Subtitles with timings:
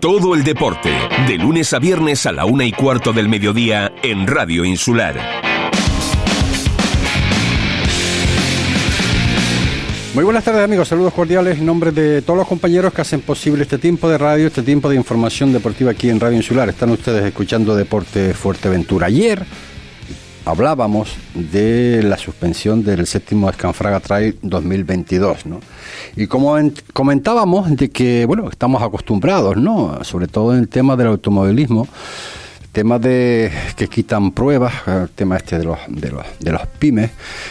[0.00, 0.90] Todo el deporte,
[1.26, 5.18] de lunes a viernes a la una y cuarto del mediodía en Radio Insular.
[10.14, 13.62] Muy buenas tardes amigos, saludos cordiales en nombre de todos los compañeros que hacen posible
[13.62, 16.68] este tiempo de radio, este tiempo de información deportiva aquí en Radio Insular.
[16.68, 19.06] Están ustedes escuchando Deporte Fuerteventura.
[19.06, 19.44] Ayer
[20.46, 25.60] hablábamos de la suspensión del séptimo Escanfraga Trail 2022, ¿no?
[26.14, 26.56] Y como
[26.92, 30.02] comentábamos de que, bueno, estamos acostumbrados, ¿no?
[30.04, 31.88] Sobre todo en el tema del automovilismo,
[32.70, 37.10] tema de que quitan pruebas, el tema este de los, de los, de los pymes,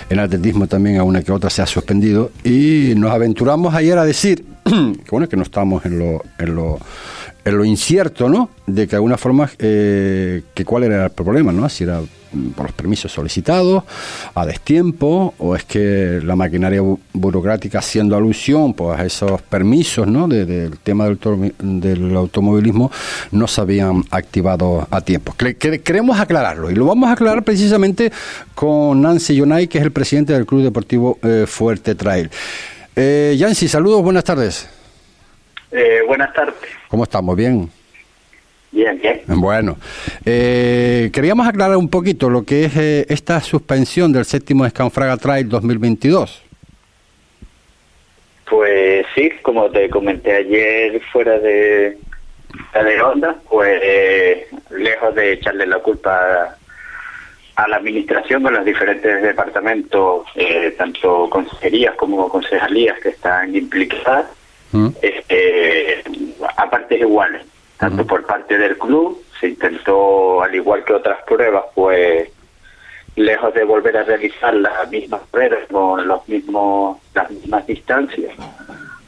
[0.10, 4.06] en atletismo también a una que otra se ha suspendido, y nos aventuramos ayer a
[4.06, 6.80] decir, que bueno, que no estamos en lo, en lo
[7.44, 8.50] en lo incierto, ¿no?
[8.66, 11.70] De que alguna forma, eh, que cuál era el problema, ¿no?
[11.70, 12.02] Si era
[12.56, 13.84] por los permisos solicitados,
[14.34, 16.82] a destiempo, o es que la maquinaria
[17.14, 20.28] burocrática haciendo alusión pues, a esos permisos ¿no?
[20.28, 22.92] del tema del, automovilismo
[23.32, 25.36] no se habían activado a tiempo.
[25.36, 28.12] queremos aclararlo y lo vamos a aclarar precisamente
[28.54, 32.30] con Nancy Yonay, que es el presidente del Club Deportivo eh, Fuerte Trail.
[32.96, 34.70] Eh, Yancy, saludos, buenas tardes.
[35.72, 36.56] Eh, buenas tardes.
[36.88, 37.36] ¿Cómo estamos?
[37.36, 37.70] ¿Bien?
[38.76, 39.22] Bien, bien.
[39.28, 39.78] Bueno,
[40.26, 45.48] eh, queríamos aclarar un poquito lo que es eh, esta suspensión del séptimo Scanfraga Trail
[45.48, 46.44] 2022.
[48.50, 51.98] Pues sí, como te comenté ayer fuera de,
[52.74, 53.82] de onda, pues
[54.72, 56.58] lejos de echarle la culpa
[57.56, 64.26] a la administración, a los diferentes departamentos, eh, tanto consejerías como concejalías que están implicadas,
[64.74, 64.90] ¿Mm?
[65.02, 66.04] este,
[66.58, 67.42] a partes iguales
[67.78, 72.30] tanto por parte del club, se intentó, al igual que otras pruebas, pues
[73.16, 78.34] lejos de volver a realizar las mismas pruebas con los mismos, las mismas distancias,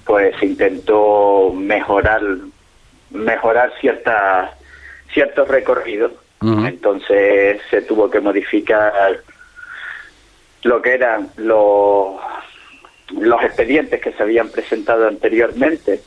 [0.05, 2.21] pues se intentó mejorar
[3.09, 4.51] mejorar ciertas
[5.13, 6.11] ciertos recorridos.
[6.41, 9.19] Entonces se tuvo que modificar
[10.63, 12.15] lo que eran los
[13.11, 16.01] los expedientes que se habían presentado anteriormente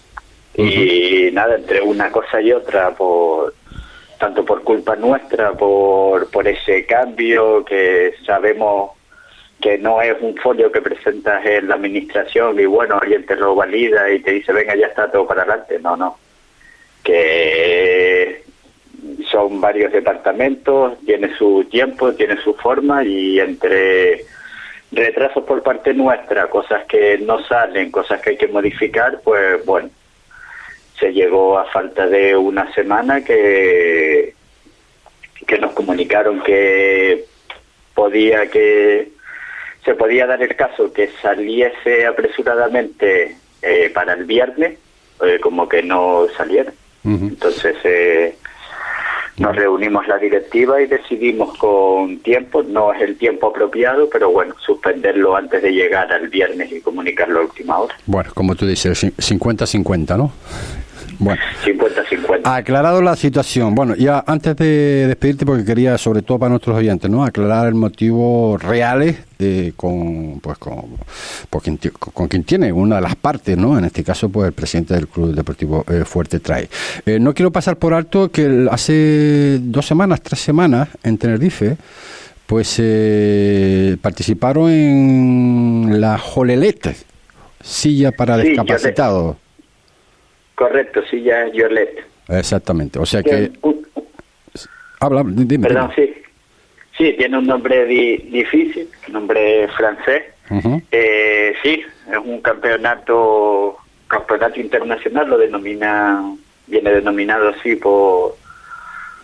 [0.54, 3.54] y nada, entre una cosa y otra, por
[4.18, 8.90] tanto por culpa nuestra, por, por ese cambio que sabemos
[9.60, 13.54] que no es un folio que presentas en la administración y bueno, alguien te lo
[13.54, 15.78] valida y te dice, venga, ya está todo para adelante.
[15.80, 16.18] No, no.
[17.02, 18.42] Que
[19.30, 24.24] son varios departamentos, tiene su tiempo, tiene su forma y entre
[24.92, 29.90] retrasos por parte nuestra, cosas que no salen, cosas que hay que modificar, pues bueno,
[31.00, 34.34] se llegó a falta de una semana que,
[35.46, 37.24] que nos comunicaron que
[37.94, 39.10] podía que
[39.84, 44.78] se podía dar el caso que saliese apresuradamente eh, para el viernes,
[45.22, 46.72] eh, como que no saliera.
[47.02, 48.36] Entonces eh,
[49.38, 54.54] nos reunimos la directiva y decidimos con tiempo, no es el tiempo apropiado, pero bueno,
[54.60, 57.94] suspenderlo antes de llegar al viernes y comunicarlo a última hora.
[58.04, 60.32] Bueno, como tú dices, 50-50, ¿no?
[61.20, 62.40] Bueno, 50-50.
[62.44, 63.74] Aclarado la situación.
[63.74, 67.22] Bueno, ya antes de despedirte, porque quería, sobre todo para nuestros oyentes, ¿no?
[67.22, 70.96] Aclarar el motivo reales de, con, pues, con,
[71.50, 73.78] con, quien, tiene una de las partes, ¿no?
[73.78, 76.70] En este caso, pues el presidente del Club Deportivo eh, Fuerte Trae.
[77.04, 81.76] Eh, no quiero pasar por alto que hace dos semanas, tres semanas, en Tenerife,
[82.46, 86.96] pues eh, participaron en la Jolelete,
[87.62, 89.36] silla para discapacitados.
[90.60, 92.04] Correcto, sí, ya es Yolet.
[92.28, 93.50] Exactamente, o sea que...
[95.00, 95.68] Habla, dime.
[95.68, 96.12] Perdón, sí.
[96.98, 100.24] Sí, tiene un nombre difícil, nombre francés.
[100.92, 101.82] eh, sí,
[102.12, 106.30] es un campeonato campeonato internacional, lo denomina,
[106.66, 108.36] viene denominado así por,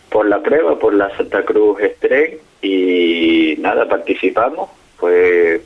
[0.08, 4.70] por la prueba, por la Santa Cruz Estren, y nada, participamos.
[4.98, 5.60] Pues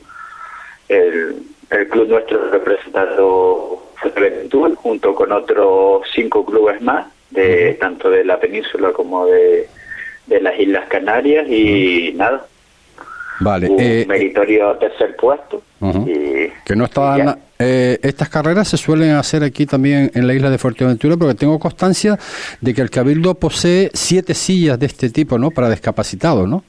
[0.88, 1.36] el,
[1.70, 8.39] el club nuestro representado Fuerteventura, junto con otros cinco clubes más, de tanto de la
[8.41, 9.69] península como de,
[10.28, 12.47] las Islas Canarias, y nada.
[13.41, 13.69] Vale.
[13.69, 15.63] Un eh, meritorio tercer puesto.
[15.80, 17.39] que no estaban.
[17.59, 21.59] Eh, estas carreras se suelen hacer aquí también en la isla de Fuerteventura, porque tengo
[21.59, 22.19] constancia
[22.60, 25.51] de que el Cabildo posee siete sillas de este tipo, ¿no?
[25.51, 26.65] Para discapacitados, ¿no?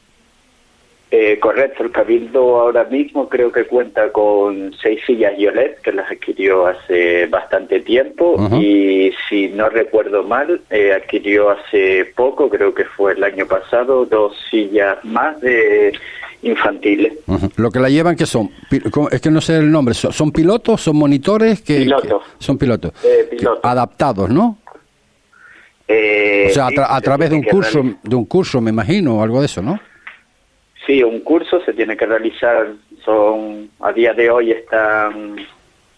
[1.13, 6.09] Eh, correcto, el Cabildo ahora mismo creo que cuenta con seis sillas Violet, que las
[6.09, 12.85] adquirió hace bastante tiempo, y si no recuerdo mal, eh, adquirió hace poco, creo que
[12.85, 15.91] fue el año pasado, dos sillas más de
[16.43, 17.11] infantiles.
[17.57, 18.49] Lo que la llevan, que son?
[19.11, 21.61] Es que no sé el nombre, ¿son pilotos, son monitores?
[21.61, 22.23] Que, pilotos.
[22.39, 22.93] son pilotos.
[23.03, 23.59] Eh, pilotos.
[23.63, 24.59] adaptados, ¿no?
[25.89, 29.17] Eh, o sea, a, tra- a través de un curso, de un curso, me imagino,
[29.17, 29.77] o algo de eso, ¿no?
[30.85, 32.67] Sí, un curso se tiene que realizar.
[33.05, 35.35] Son a día de hoy están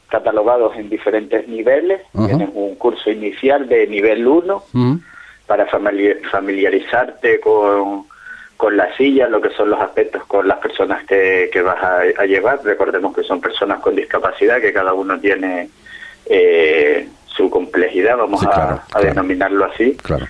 [0.10, 2.02] catalogados en diferentes niveles.
[2.14, 5.00] Tienes un curso inicial de nivel 1 Ujú.
[5.48, 8.06] para famili- familiarizarte con,
[8.58, 12.02] con la silla, lo que son los aspectos con las personas que, que vas a,
[12.18, 12.60] a llevar.
[12.64, 15.70] Recordemos que son personas con discapacidad, que cada uno tiene
[16.28, 19.08] eh, su complejidad, vamos Sí, a, claro, a claro.
[19.08, 19.96] denominarlo así.
[19.98, 20.28] Claro.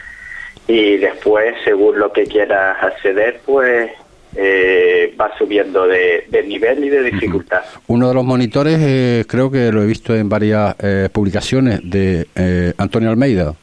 [0.67, 3.91] Y después, según lo que quieras acceder, pues
[4.35, 7.61] eh, va subiendo de, de nivel y de dificultad.
[7.87, 12.27] Uno de los monitores, eh, creo que lo he visto en varias eh, publicaciones de
[12.35, 13.53] eh, Antonio Almeida.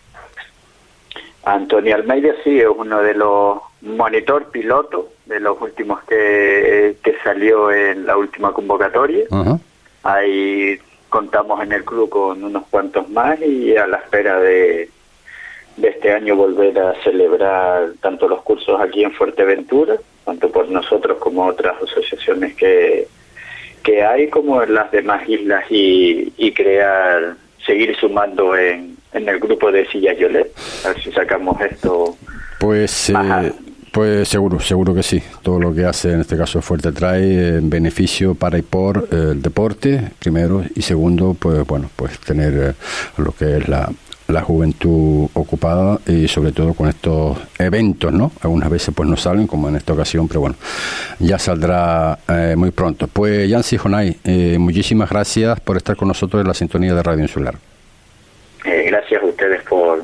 [1.45, 7.73] Antonio Almeida sí es uno de los monitor pilotos de los últimos que, que salió
[7.73, 9.25] en la última convocatoria.
[10.03, 10.79] Ahí
[11.09, 14.91] contamos en el club con unos cuantos más y a la espera de,
[15.77, 21.19] de este año volver a celebrar tanto los cursos aquí en Fuerteventura, tanto por nosotros
[21.19, 23.07] como otras asociaciones que,
[23.83, 29.39] que hay, como en las demás islas y, y crear, seguir sumando en, en el
[29.39, 30.53] grupo de Sillas Yolet,
[30.85, 32.17] a ver si sacamos esto
[32.59, 33.53] Pues, eh,
[33.93, 35.21] pues seguro, seguro que sí.
[35.43, 39.31] Todo lo que hace en este caso Fuerte trae eh, beneficio para y por eh,
[39.33, 42.73] el deporte, primero, y segundo, pues bueno, pues tener eh,
[43.17, 43.91] lo que es la,
[44.33, 48.33] la juventud ocupada y sobre todo con estos eventos, ¿no?
[48.43, 50.57] Algunas veces pues no salen, como en esta ocasión, pero bueno,
[51.19, 53.07] ya saldrá eh, muy pronto.
[53.07, 57.23] Pues Yancy Jonay, eh, muchísimas gracias por estar con nosotros en la sintonía de Radio
[57.23, 57.55] Insular.
[58.65, 60.03] Eh, gracias a ustedes por,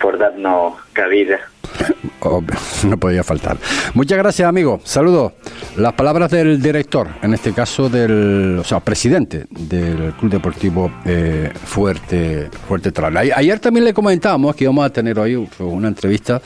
[0.00, 1.38] por darnos cabida.
[2.20, 3.56] Obvio, no podía faltar.
[3.94, 4.80] Muchas gracias, amigo.
[4.84, 5.32] Saludos.
[5.76, 11.52] Las palabras del director, en este caso del, o sea, presidente del Club Deportivo eh,
[11.64, 13.16] Fuerte Fuerte Tral.
[13.16, 16.40] A- Ayer también le comentábamos que íbamos a tener hoy una entrevista.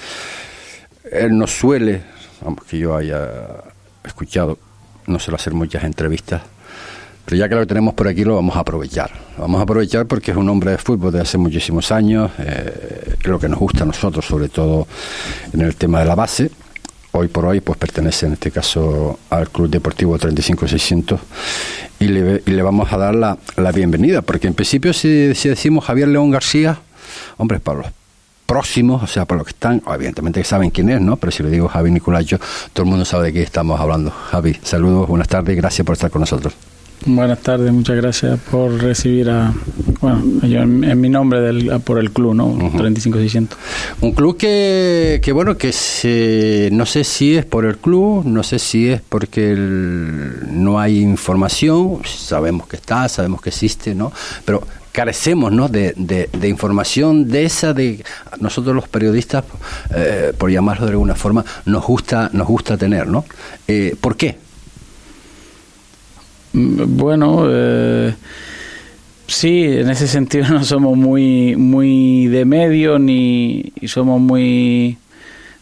[1.11, 2.03] Él nos suele,
[2.43, 3.29] vamos, que yo haya
[4.05, 4.59] escuchado,
[5.07, 6.43] no suele hacer muchas entrevistas.
[7.33, 9.11] Pero ya que lo tenemos por aquí, lo vamos a aprovechar.
[9.39, 13.17] Lo vamos a aprovechar porque es un hombre de fútbol de hace muchísimos años, eh,
[13.25, 14.87] lo que nos gusta a nosotros, sobre todo
[15.51, 16.51] en el tema de la base.
[17.13, 21.21] Hoy por hoy, pues pertenece en este caso al Club Deportivo 35600
[22.01, 25.87] y le, y le vamos a dar la, la bienvenida, porque en principio, si, decimos
[25.87, 26.81] Javier León García,
[27.39, 27.87] hombre, para los
[28.45, 31.17] próximos, o sea, para los que están, evidentemente saben quién es, ¿no?
[31.17, 32.39] Pero si le digo Javi Nicolacho,
[32.75, 34.11] todo el mundo sabe de qué estamos hablando.
[34.11, 36.53] Javi, saludos, buenas tardes gracias por estar con nosotros.
[37.05, 39.53] Buenas tardes, muchas gracias por recibir a,
[40.01, 42.57] bueno, yo en, en mi nombre del, a- por el club, ¿no?
[42.77, 43.59] 35600.
[44.03, 48.45] Un club que, que bueno, que se, no sé si es por el club, no
[48.45, 54.13] sé si es porque el- no hay información, sabemos que está, sabemos que existe, ¿no?
[54.45, 54.63] Pero
[54.93, 55.69] carecemos, ¿no?
[55.69, 58.05] De, de- de información de esa, de
[58.39, 59.45] nosotros los periodistas,
[59.93, 63.25] eh, por llamarlo de alguna forma, nos gusta, nos gusta tener, ¿no?
[63.67, 64.37] Eh, ¿Por qué?
[66.53, 68.15] Bueno, eh,
[69.27, 74.99] sí, en ese sentido no somos muy, muy de medio ni somos muy...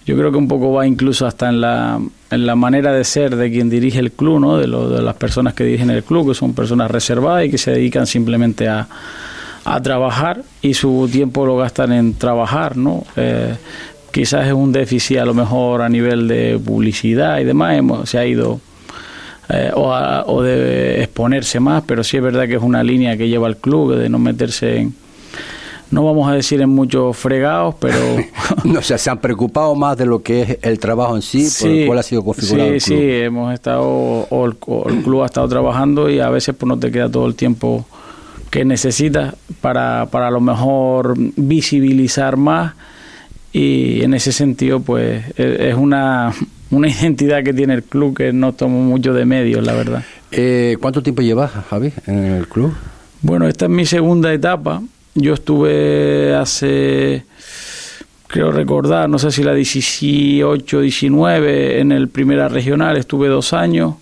[0.07, 2.01] Yo creo que un poco va incluso hasta en la,
[2.31, 4.57] en la manera de ser de quien dirige el club, ¿no?
[4.57, 7.59] De, lo, de las personas que dirigen el club, que son personas reservadas y que
[7.59, 8.89] se dedican simplemente a,
[9.65, 13.05] a trabajar y su tiempo lo gastan en trabajar, ¿no?
[13.17, 13.55] Eh,
[14.11, 18.19] quizás es un déficit a lo mejor a nivel de publicidad y demás, hemos, se
[18.19, 18.61] ha ido
[19.52, 23.16] eh, o, a- o de exponerse más, pero sí es verdad que es una línea
[23.16, 24.95] que lleva el club de no meterse en,
[25.90, 27.97] no vamos a decir en muchos fregados, pero
[28.64, 31.49] No, o sea, se han preocupado más de lo que es el trabajo en sí,
[31.61, 32.99] por el cual ha sido configurado sí, el club.
[32.99, 36.69] sí, hemos estado, o el, o el club ha estado trabajando y a veces pues
[36.69, 37.87] no te queda todo el tiempo
[38.50, 42.75] que necesitas para, para a lo mejor visibilizar más
[43.52, 46.33] y en ese sentido pues e- es una,
[46.71, 50.05] una identidad que tiene el club que no tomo mucho de medios, la verdad.
[50.31, 52.75] Eh, ¿Cuánto tiempo llevas, Javi, en el club?
[53.23, 54.83] Bueno, esta es mi segunda etapa.
[55.15, 57.25] Yo estuve hace,
[58.29, 63.95] creo recordar, no sé si la 18, 19, en el Primera Regional, estuve dos años,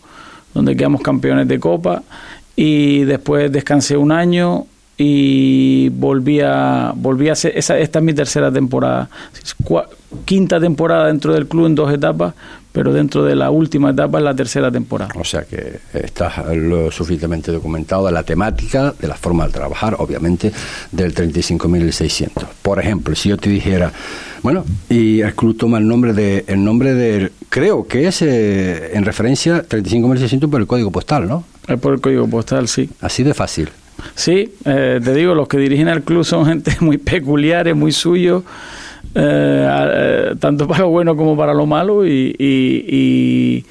[0.53, 2.03] donde quedamos campeones de Copa,
[2.55, 4.67] y después descansé un año
[5.01, 9.09] y volví a, volví a hacer, esa, esta es mi tercera temporada,
[9.65, 9.87] cua-
[10.25, 12.35] quinta temporada dentro del club en dos etapas,
[12.73, 15.13] pero dentro de la última etapa es la tercera temporada.
[15.19, 19.95] O sea que estás lo suficientemente documentado de la temática, de la forma de trabajar,
[19.99, 20.53] obviamente,
[20.91, 22.31] del 35.600.
[22.63, 23.93] Por ejemplo, si yo te dijera,
[24.43, 28.91] bueno, y el club toma el nombre de, el nombre del, creo que es eh,
[28.97, 31.45] en referencia 35.600 por el código postal, ¿no?
[31.69, 32.91] Es por el código postal, sí.
[33.01, 33.69] Así de fácil.
[34.15, 38.43] Sí, eh, te digo, los que dirigen el club son gente muy peculiares, muy suyos.
[39.15, 43.65] eh, tanto para lo bueno como para lo malo, y,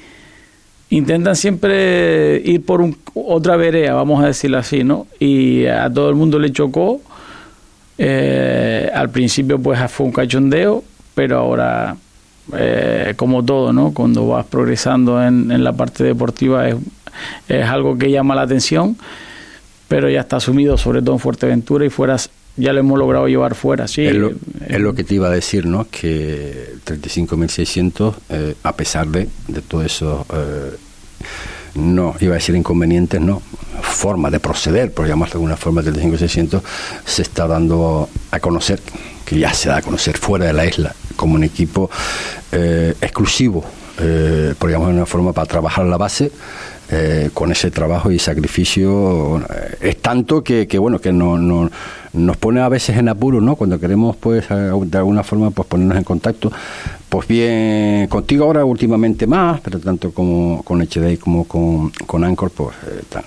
[0.90, 5.06] intentan siempre ir por un, otra vereda, vamos a decirlo así, ¿no?
[5.18, 7.00] Y a todo el mundo le chocó.
[8.00, 11.96] Eh, al principio pues fue un cachondeo, pero ahora,
[12.56, 13.92] eh, como todo, ¿no?
[13.92, 18.96] Cuando vas progresando en, en la parte deportiva es algo que llama la atención,
[19.88, 22.16] pero ya está asumido sobre todo en Fuerteventura y fuera
[22.58, 24.04] ya lo hemos logrado llevar fuera, sí.
[24.04, 24.32] Es lo,
[24.66, 25.86] es lo que te iba a decir, ¿no?
[25.88, 30.76] Que 35.600, eh, a pesar de, de todo eso, eh,
[31.76, 33.40] no, iba a decir inconvenientes, no,
[33.80, 36.62] forma de proceder, por llamarlo de alguna forma, 35.600
[37.04, 38.80] se está dando a conocer,
[39.24, 41.90] que ya se da a conocer fuera de la isla, como un equipo
[42.50, 43.64] eh, exclusivo,
[44.00, 46.32] eh, por llamarlo de una forma, para trabajar la base
[46.90, 51.70] eh, con ese trabajo y sacrificio eh, es tanto que, que bueno que no, no,
[52.12, 55.98] nos pone a veces en apuro no cuando queremos pues de alguna forma pues ponernos
[55.98, 56.50] en contacto
[57.08, 62.50] pues bien contigo ahora últimamente más pero tanto como con HDI como con, con Anchor
[62.50, 63.24] pues eh, tan,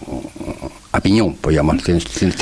[0.93, 1.81] a piñón, pues llamar.
[1.81, 2.01] Tiene,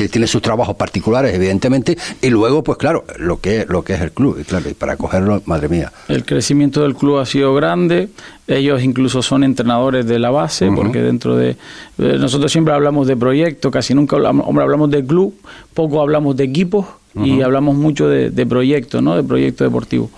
[0.09, 4.11] tiene, sus trabajos particulares, evidentemente, y luego, pues claro, lo que, lo que es el
[4.11, 5.91] club, y claro, y para cogerlo, madre mía.
[6.07, 8.09] El crecimiento del club ha sido grande,
[8.47, 10.75] ellos incluso son entrenadores de la base, uh -huh.
[10.75, 11.57] porque dentro de...
[11.97, 15.35] Nosotros siempre hablamos de proyecto, casi nunca hablamos, hombre, hablamos de club,
[15.73, 17.27] poco hablamos de equipos uh -huh.
[17.27, 19.15] y hablamos mucho de, de proyecto, ¿no?
[19.15, 20.09] De proyecto deportivo.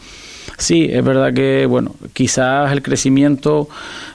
[0.61, 3.67] Sí, es verdad que, bueno, quizás el crecimiento,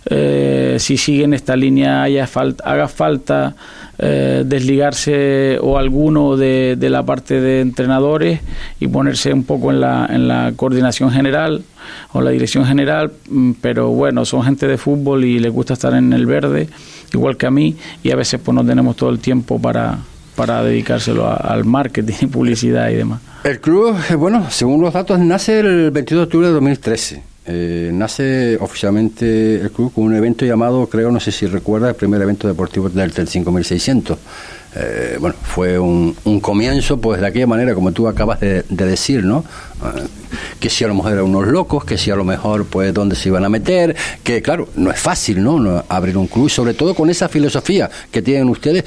[0.08, 3.56] eh, si sigue en esta línea, haya falta, haga falta
[3.98, 8.42] eh, desligarse o alguno de, de, la parte de entrenadores
[8.78, 11.64] y ponerse un poco en la, en la coordinación general
[12.12, 15.94] o la dirección general, mm, pero bueno, son gente de fútbol y les gusta estar
[15.94, 16.68] en el verde,
[17.12, 17.74] igual que a mí,
[18.04, 19.98] y a veces pues no tenemos todo el tiempo para,
[20.36, 23.20] para dedicárselo a, al marketing publicidad y demás.
[23.42, 27.22] El club, eh, bueno, según los datos, nace el 22 de octubre de 2013.
[27.48, 31.94] Eh, nace oficialmente el club con un evento llamado, creo, no sé si recuerda, el
[31.94, 34.18] primer evento deportivo del, del 5600.
[34.78, 38.84] Eh, bueno, fue un, un, comienzo, pues de aquella manera, como tú acabas de, de
[38.84, 39.44] decir, ¿no?
[39.84, 40.06] Eh,
[40.58, 43.14] que si a lo mejor eran unos locos, que si a lo mejor, pues, dónde
[43.14, 45.58] se iban a meter, que claro, no es fácil, ¿no?
[45.60, 48.84] no abrir un club, sobre todo con esa filosofía que tienen ustedes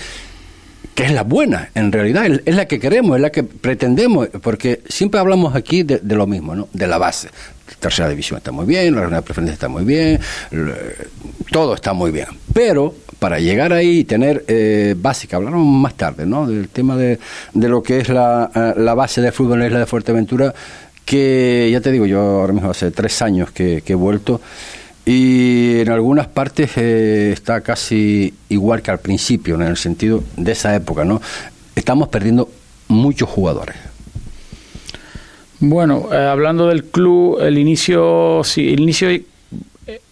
[1.00, 4.82] que es la buena, en realidad, es la que queremos, es la que pretendemos, porque
[4.90, 6.68] siempre hablamos aquí de, lo mismo, ¿no?
[6.74, 7.30] De la base.
[7.80, 10.20] Tercera división está muy bien, la reunión de preferencia está muy bien,
[11.52, 16.26] todo está muy bien, pero para llegar ahí y tener eh, básica, hablaron más tarde,
[16.26, 16.46] ¿no?
[16.46, 17.18] Del tema de,
[17.54, 20.54] de lo que es la, eh, la, base de fútbol en la isla de Fuerteventura,
[21.06, 24.42] que ya te digo, yo ahora mismo hace tres años que, que he vuelto
[25.06, 30.52] y en algunas partes eh, está casi igual que al principio, en el sentido de
[30.52, 31.22] esa época, ¿no?
[31.76, 32.50] Estamos perdiendo
[32.88, 33.76] muchos jugadores.
[35.60, 39.26] Bueno, eh, hablando del club, el inicio, sí, el inicio, eh,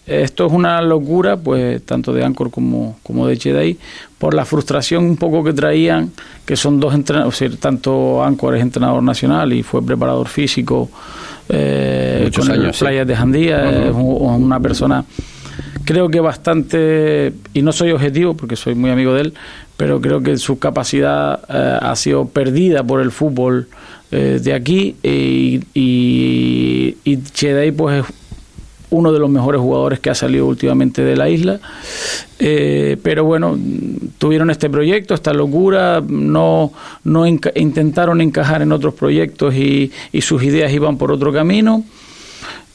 [0.06, 3.78] esto es una locura, pues tanto de Anchor como, como de Chedai,
[4.18, 6.12] por la frustración un poco que traían,
[6.44, 10.90] que son dos entrenadores, o sea, tanto Anchor es entrenador nacional y fue preparador físico
[11.48, 12.84] eh, con años, sí.
[12.84, 15.04] playas de Jandía, es una persona
[15.88, 19.34] creo que bastante, y no soy objetivo porque soy muy amigo de él,
[19.78, 23.68] pero creo que su capacidad eh, ha sido perdida por el fútbol
[24.10, 28.14] eh, de aquí y, y, y Chedei pues es
[28.90, 31.60] uno de los mejores jugadores que ha salido últimamente de la isla.
[32.38, 33.58] Eh, pero bueno,
[34.18, 36.72] tuvieron este proyecto, esta locura, no,
[37.04, 41.84] no intentaron encajar en otros proyectos y, y, sus ideas iban por otro camino.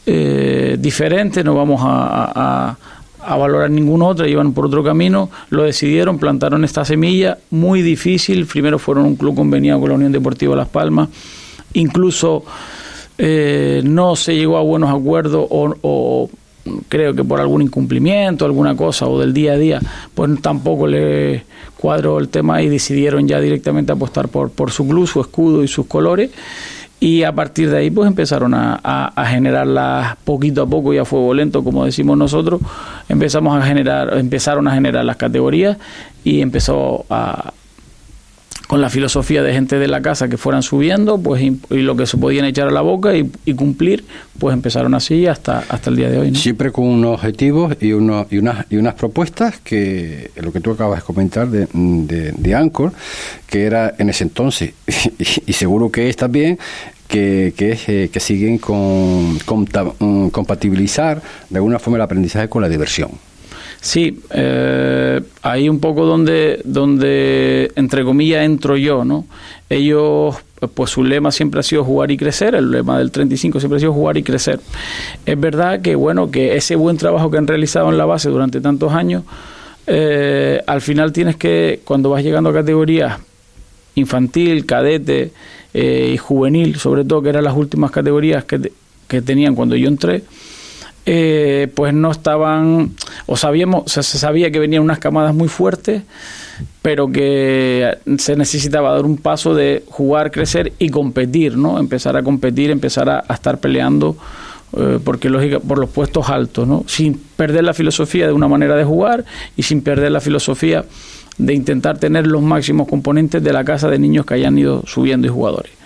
[0.05, 2.77] Eh, diferente, no vamos a, a,
[3.25, 8.45] a valorar ningún otro, iban por otro camino, lo decidieron, plantaron esta semilla, muy difícil,
[8.45, 11.09] primero fueron un club conveniado con la Unión Deportiva Las Palmas,
[11.73, 12.43] incluso
[13.17, 16.29] eh, no se llegó a buenos acuerdos o,
[16.87, 19.81] creo que por algún incumplimiento, alguna cosa o del día a día,
[20.15, 21.43] pues tampoco le
[21.77, 25.67] cuadró el tema y decidieron ya directamente apostar por, por su club, su escudo y
[25.67, 26.31] sus colores.
[27.01, 30.97] Y a partir de ahí pues empezaron a, a, a generarlas poquito a poco y
[30.97, 32.61] a fuego lento, como decimos nosotros,
[33.09, 35.77] empezamos a generar, empezaron a generar las categorías
[36.23, 37.51] y empezó a,
[38.73, 42.07] con la filosofía de gente de la casa que fueran subiendo, pues y, lo que
[42.07, 44.03] se podían echar a la boca y, cumplir,
[44.39, 46.33] pues empezaron así hasta, hasta el día de hoy.
[46.33, 50.71] Siempre con unos objetivos y, uno, y, unas, y unas propuestas que lo que tú
[50.71, 52.93] acabas de comentar de, de, de Anchor,
[53.45, 54.73] que era en ese entonces,
[55.19, 56.57] y, seguro que es también,
[57.07, 59.67] que, que, eh, que siguen con, con,
[60.31, 63.11] compatibilizar de alguna forma el aprendizaje con la diversión.
[63.83, 69.25] Sí, eh, ahí un poco donde, donde, entre comillas, entro yo, ¿no?
[69.69, 70.37] Ellos
[70.73, 73.79] pues su lema siempre ha sido jugar y crecer, el lema del 35 siempre ha
[73.81, 74.61] sido jugar y crecer.
[75.25, 78.61] Es verdad que, bueno, que ese buen trabajo que han realizado en la base durante
[78.61, 79.23] tantos años,
[79.85, 83.19] eh, al final tienes que, cuando vas llegando a categorías
[83.95, 85.33] infantil, cadete
[85.73, 88.71] eh, y juvenil, sobre todo, que eran las últimas categorías que,
[89.09, 90.23] que tenían cuando yo entré,
[91.05, 92.91] eh, pues no estaban,
[93.25, 96.03] o sabíamos, se sabía que venían unas camadas muy fuertes,
[96.81, 101.79] pero que se necesitaba dar un paso de jugar, crecer y competir, ¿no?
[101.79, 104.15] Empezar a competir, empezar a, estar peleando,
[104.77, 106.83] eh, porque lógica, por los puestos altos, ¿no?
[106.87, 109.25] Sin perder la filosofía de una manera de jugar
[109.57, 110.85] y sin perder la filosofía
[111.37, 115.27] de intentar tener los máximos componentes de la casa de niños que hayan ido subiendo
[115.27, 115.82] y jugadores.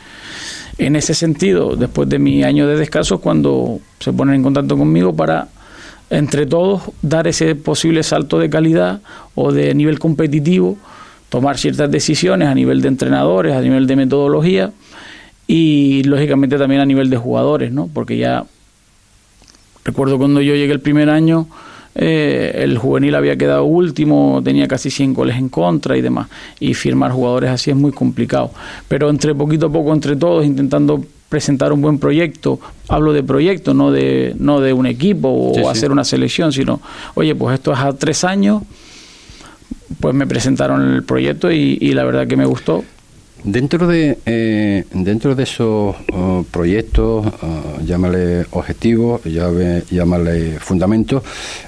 [0.77, 5.15] En ese sentido, después de mi año de descanso, cuando se ponen en contacto conmigo
[5.15, 5.47] para,
[6.09, 9.01] entre todos, dar ese posible salto de calidad
[9.33, 10.77] o de nivel competitivo,
[11.29, 14.71] tomar ciertas decisiones a nivel de entrenadores, a nivel de metodología
[15.47, 17.89] y, lógicamente, también a nivel de jugadores, ¿no?
[17.91, 18.45] Porque ya
[19.83, 21.47] recuerdo cuando yo llegué el primer año,
[21.99, 26.27] eh, el juvenil había quedado último, tenía casi 100 goles en contra y demás.
[26.59, 28.51] Y firmar jugadores así es muy complicado.
[28.87, 33.73] Pero entre poquito a poco, entre todos, intentando presentar un buen proyecto, hablo de proyecto,
[33.73, 36.79] no de, no de un equipo o hacer una selección, sino,
[37.15, 38.61] oye, pues esto es a tres años,
[39.99, 42.85] pues me presentaron el proyecto y, y la verdad que me gustó
[43.43, 51.23] Dentro de, eh, dentro de esos oh, proyectos, oh, llámale objetivos, llámale fundamentos,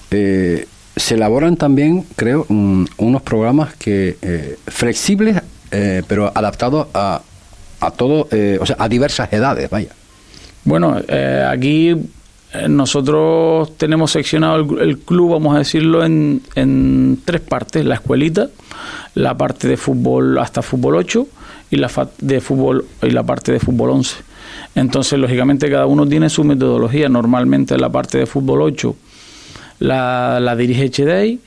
[0.10, 5.42] eh, se elaboran también, creo, unos programas que eh, flexibles,
[6.08, 7.22] pero adaptados a,
[7.80, 8.28] a todo,
[8.60, 9.90] o sea, a diversas edades, vaya.
[10.66, 11.00] Bueno,
[11.48, 11.96] aquí
[12.68, 17.86] nosotros tenemos seccionado el, el, club, vamos a decirlo, en, en tres partes.
[17.86, 18.50] La escuelita,
[19.14, 21.28] la parte de fútbol hasta fútbol 8
[21.72, 24.16] y la de fútbol y la parte de fútbol 11.
[24.76, 27.10] Entonces, lógicamente, cada uno tiene su metodología.
[27.10, 28.96] Normalmente la parte de fútbol 8
[29.80, 31.39] la, la dirige Chedey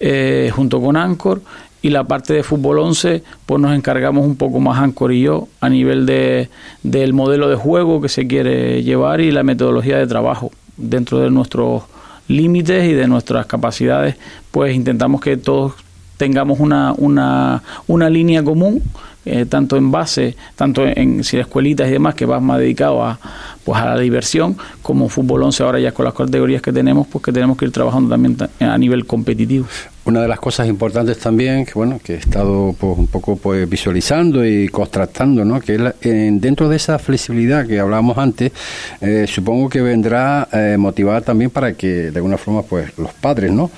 [0.00, 1.42] eh, junto con Anchor
[1.82, 5.48] y la parte de fútbol 11 pues nos encargamos un poco más Anchor y yo
[5.60, 6.48] a nivel de,
[6.82, 11.30] del modelo de juego que se quiere llevar y la metodología de trabajo dentro de
[11.30, 11.84] nuestros
[12.26, 14.16] límites y de nuestras capacidades
[14.50, 15.74] pues intentamos que todos
[16.16, 18.82] tengamos una, una, una línea común
[19.24, 23.18] eh, tanto en base, tanto en si escuelitas y demás, que va más dedicado a,
[23.64, 27.24] pues a la diversión, como fútbol 11 ahora ya con las categorías que tenemos, pues
[27.24, 29.66] que tenemos que ir trabajando también a nivel competitivo.
[30.06, 33.68] Una de las cosas importantes también, que bueno, que he estado pues, un poco pues
[33.68, 35.58] visualizando y contrastando, ¿no?
[35.60, 38.52] Que dentro de esa flexibilidad que hablábamos antes,
[39.00, 43.50] eh, supongo que vendrá eh, motivada también para que de alguna forma pues los padres,
[43.50, 43.70] ¿no?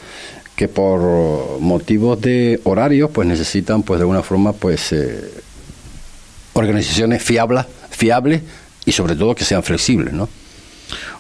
[0.57, 5.31] Que por motivos de horarios pues necesitan pues de alguna forma pues eh,
[6.55, 8.43] organizaciones fiables, fiables
[8.87, 10.29] y sobre todo que sean flexibles, ¿no?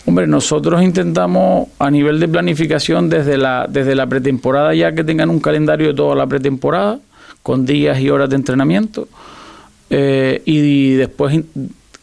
[0.06, 5.28] Hombre, nosotros intentamos a nivel de planificación desde la desde la pretemporada ya que tengan
[5.28, 6.98] un calendario de toda la pretemporada
[7.42, 9.08] con días y horas de entrenamiento
[9.90, 11.40] eh, y después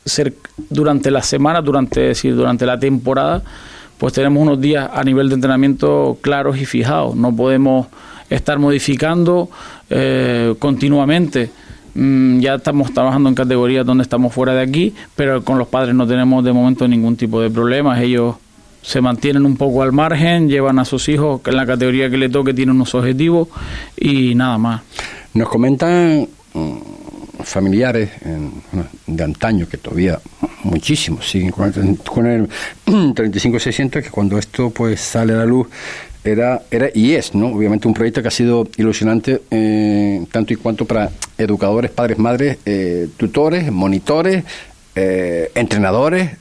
[0.06, 0.34] ser
[0.70, 3.42] durante la semana, durante decir durante la temporada
[4.04, 7.16] pues tenemos unos días a nivel de entrenamiento claros y fijados.
[7.16, 7.88] No podemos
[8.30, 9.50] estar modificando
[9.90, 11.52] eh, continuamente.
[11.96, 15.96] Mm, ya estamos trabajando en categorías donde estamos fuera de aquí, pero con los padres
[15.96, 18.02] no tenemos de momento ningún tipo de problemas.
[18.02, 18.36] Ellos
[18.82, 22.28] se mantienen un poco al margen, llevan a sus hijos en la categoría que le
[22.28, 23.48] toque, tienen unos objetivos
[23.96, 24.82] y nada más.
[25.34, 26.28] Nos comentan
[27.44, 28.10] familiares
[29.06, 30.20] de antaño, que todavía
[30.64, 32.50] muchísimos siguen con el,
[32.86, 35.68] 35600, que cuando esto pues sale a la luz
[36.24, 37.48] era, era y es, ¿no?
[37.48, 42.58] Obviamente un proyecto que ha sido ilusionante eh, tanto y cuanto para educadores, padres, madres,
[42.66, 44.44] eh, tutores, monitores,
[44.96, 46.32] eh, entrenadores.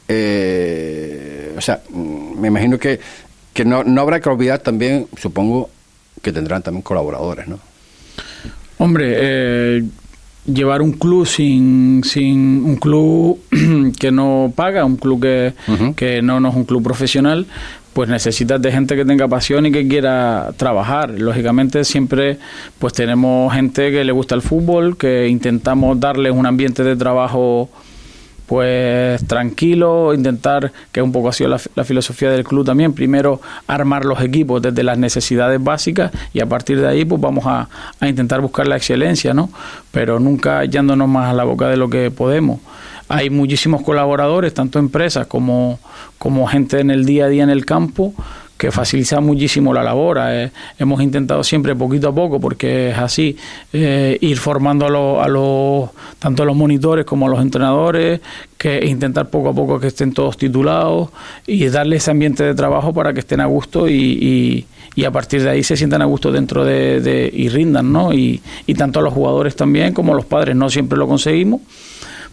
[1.56, 3.00] o sea, me imagino que,
[3.52, 5.68] que no, no habrá que olvidar también, supongo,
[6.22, 7.58] que tendrán también colaboradores, ¿no?
[8.78, 9.82] Hombre,
[10.46, 13.38] llevar un club sin, sin un club
[13.98, 15.55] que no paga, un club que,
[15.96, 17.46] que no, no es un club profesional,
[17.92, 21.11] pues necesitas de gente que tenga pasión y que quiera trabajar.
[21.11, 22.38] Lógicamente siempre
[22.78, 27.68] pues tenemos gente que le gusta el fútbol, que intentamos darles un ambiente de trabajo
[28.46, 34.05] pues tranquilo, intentar, que un poco ha sido la, filosofía del club también, primero armar
[34.05, 37.68] los equipos desde las necesidades básicas y a partir de ahí pues vamos a,
[38.07, 39.50] intentar buscar la excelencia, ¿no?
[39.90, 42.61] Pero nunca yéndonos más a la boca de lo que podemos.
[43.09, 45.78] Hay muchísimos colaboradores, tanto empresas como,
[46.18, 48.14] como gente en el día a día en el campo,
[48.62, 50.20] que facilita muchísimo la labor.
[50.22, 53.37] Eh, hemos intentado siempre poquito a poco, porque es así,
[53.72, 54.87] eh, ir formando
[55.20, 58.20] a los, tanto a los monitores como a los entrenadores,
[58.57, 61.09] que intentar poco a poco que estén todos titulados
[61.44, 65.42] y darle ese ambiente de trabajo para que estén a gusto y, y, a partir
[65.42, 68.12] de ahí se sientan a gusto dentro de, y rindan, ¿no?
[68.12, 71.62] Y, y tanto a los jugadores también como a los padres, no siempre lo conseguimos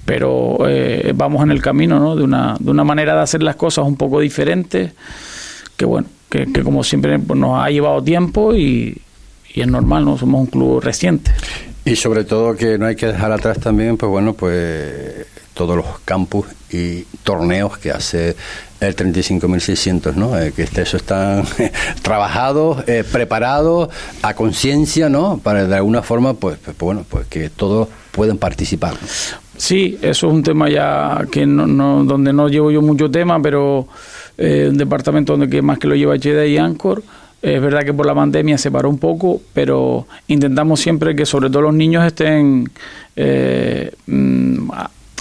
[0.06, 2.16] pero eh, vamos en el camino ¿no?
[2.16, 4.94] de, una, de una manera de hacer las cosas un poco diferente,
[5.80, 9.02] que bueno, que, como siempre pues, nos ha llevado tiempo y,
[9.54, 11.32] y es normal, no somos un club reciente.
[11.86, 15.86] Y sobre todo que no hay que dejar atrás también, pues bueno, pues todos los
[16.04, 18.36] campus y torneos que hace
[18.82, 20.38] el 35.600, ¿no?
[20.38, 21.46] Eh, que eso están
[22.02, 23.90] trabajados, eh, preparados,
[24.22, 25.40] a conciencia, ¿no?
[25.42, 28.96] Para de alguna forma, pues, pues, bueno, pues que todos pueden participar.
[29.56, 33.88] Sí, eso es un tema ya que no, donde no llevo yo mucho tema, pero
[34.42, 37.04] eh, un departamento donde que más que lo lleva Cheda y Anchor.
[37.42, 41.50] Es verdad que por la pandemia se paró un poco, pero intentamos siempre que sobre
[41.50, 42.70] todo los niños estén
[43.16, 44.72] eh, mm,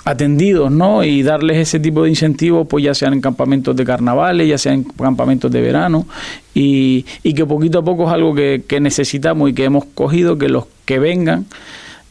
[0.04, 1.04] atendidos, ¿no?
[1.04, 4.76] Y darles ese tipo de incentivos, pues ya sean en campamentos de carnavales, ya sean
[4.76, 6.07] en campamentos de verano,
[6.54, 10.38] y, y que poquito a poco es algo que, que necesitamos y que hemos cogido,
[10.38, 11.46] que los que vengan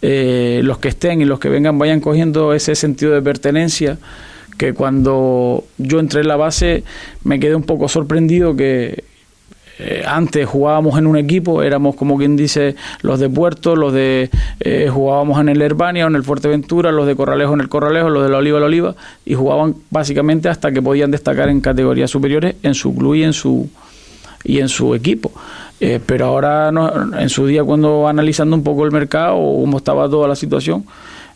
[0.01, 3.97] eh, los que estén y los que vengan vayan cogiendo ese sentido de pertenencia
[4.57, 6.83] que cuando yo entré en la base
[7.23, 9.03] me quedé un poco sorprendido que
[9.79, 14.31] eh, antes jugábamos en un equipo, éramos como quien dice los de Puerto, los de
[14.59, 18.09] eh, jugábamos en el Herbania o en el Fuerteventura, los de Corralejo en el Corralejo,
[18.09, 22.09] los de la Oliva la Oliva y jugaban básicamente hasta que podían destacar en categorías
[22.09, 23.69] superiores en su club y en su
[24.43, 25.31] y en su equipo.
[25.79, 26.71] Eh, pero ahora,
[27.19, 30.85] en su día, cuando analizando un poco el mercado cómo estaba toda la situación,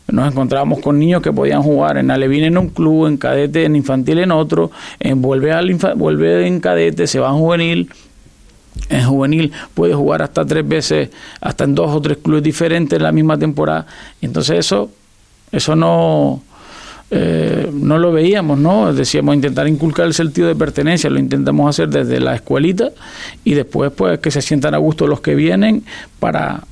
[0.08, 3.76] nos encontrábamos con niños que podían jugar en Alevín en un club, en cadete, en
[3.76, 7.90] infantil en otro, en vuelve, al vuelve en cadete, se va en juvenil.
[8.88, 11.10] En juvenil puede jugar hasta tres veces,
[11.40, 13.86] hasta en dos o tres clubes diferentes en la misma temporada.
[14.20, 14.90] Entonces eso,
[15.50, 16.42] eso no,
[17.10, 18.92] eh, no lo veíamos, ¿no?
[18.92, 22.90] Decíamos intentar inculcar el sentido de pertenencia, lo intentamos hacer desde la escuelita
[23.44, 25.84] y después pues que se sientan a gusto los que vienen
[26.18, 26.62] para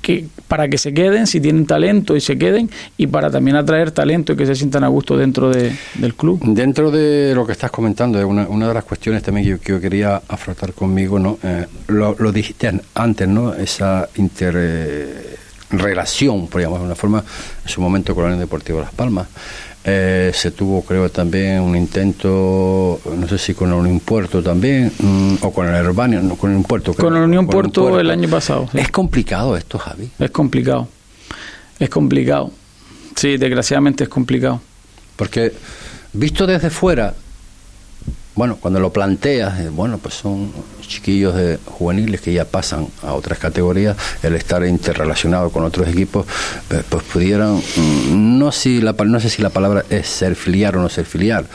[0.00, 3.90] que para que se queden si tienen talento y se queden y para también atraer
[3.90, 6.40] talento y que se sientan a gusto dentro de, del club.
[6.44, 9.80] Dentro de lo que estás comentando, es una, una de las cuestiones también que yo,
[9.80, 11.38] quería afrontar conmigo, ¿no?
[11.42, 13.54] Eh, lo, lo, dijiste antes, ¿no?
[13.54, 14.08] Esa
[15.72, 17.24] interrelación, por llamarlo de una forma,
[17.62, 19.28] en su momento con el Deportivo Las Palmas.
[19.84, 24.92] Eh, se tuvo, creo, también un intento, no sé si con el Unión Puerto también,
[24.96, 26.94] mm, o con el Herbania, no, con el Unión Puerto.
[26.94, 28.68] con el Unión Puerto, el año pasado.
[28.74, 30.10] Es complicado esto, Javi.
[30.18, 30.86] Es complicado.
[31.80, 32.52] Es complicado.
[33.16, 34.60] Sí, desgraciadamente es complicado.
[35.16, 35.52] Porque
[36.12, 37.14] visto desde fuera,
[38.34, 40.52] bueno, cuando lo planteas, eh, bueno, pues son
[40.92, 46.26] chiquillos de juveniles que ya pasan a otras categorías, el estar interrelacionado con otros equipos,
[46.70, 50.76] eh, pues pudieran, mm, no, si la, no sé si la palabra es ser filiar
[50.76, 51.46] o no ser filiar,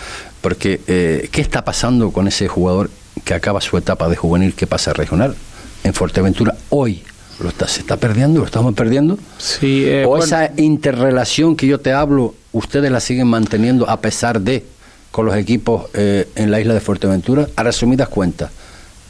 [0.41, 2.89] porque eh, ¿qué está pasando con ese jugador
[3.23, 5.35] que acaba su etapa de juvenil que pasa a regional
[5.83, 7.03] en Fuerteventura hoy?
[7.39, 8.39] ¿Lo está, ¿Se está perdiendo?
[8.39, 9.19] ¿Lo estamos perdiendo?
[9.37, 14.65] Sí, ¿O esa interrelación que yo te hablo, ustedes la siguen manteniendo a pesar de
[15.17, 17.47] con los equipos eh, en la isla de Fuerteventura.
[17.55, 18.51] A resumidas cuentas,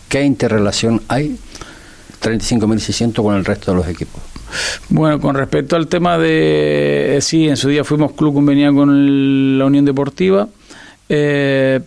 [0.10, 1.38] ¿qué interrelación hay
[2.22, 4.22] 35.600 con el resto de los equipos?
[4.90, 9.60] Bueno, con respecto al tema de, eh, sí, en su día fuimos club convenido con
[9.60, 10.48] la Unión Deportiva
[11.10, 11.82] eh,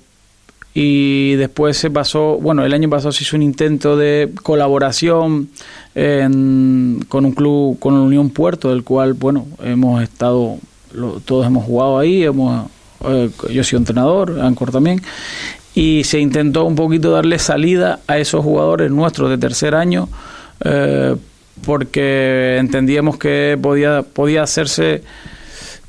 [0.74, 5.48] y después se pasó, bueno, el año pasado se hizo un intento de colaboración
[5.94, 10.58] con un club, con la Unión Puerto, del cual, bueno, hemos estado,
[11.24, 12.70] todos hemos jugado ahí, hemos
[13.06, 15.00] eh, yo soy entrenador, Ancor también,
[15.74, 20.08] y se intentó un poquito darle salida a esos jugadores nuestros de tercer año,
[20.64, 21.16] eh,
[21.64, 25.02] porque entendíamos que podía, podía hacerse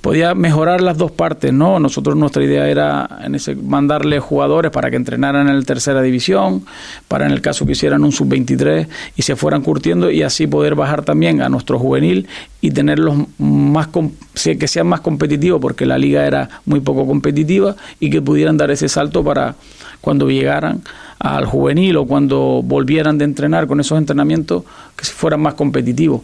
[0.02, 1.80] podía mejorar las dos partes, ¿no?
[1.80, 6.66] Nosotros nuestra idea era en ese mandarle jugadores para que entrenaran en la tercera división,
[7.08, 10.74] para en el caso que hicieran un sub-23 y se fueran curtiendo y así poder
[10.74, 12.28] bajar también a nuestro juvenil
[12.62, 13.90] y tenerlos más
[14.34, 18.72] que sean más competitivos porque la liga era muy poco competitiva y que pudieran dar
[18.72, 19.56] ese salto para
[20.02, 20.82] cuando llegaran
[21.20, 24.64] al juvenil o cuando volvieran de entrenar con esos entrenamientos
[24.96, 26.22] que fueran más competitivos.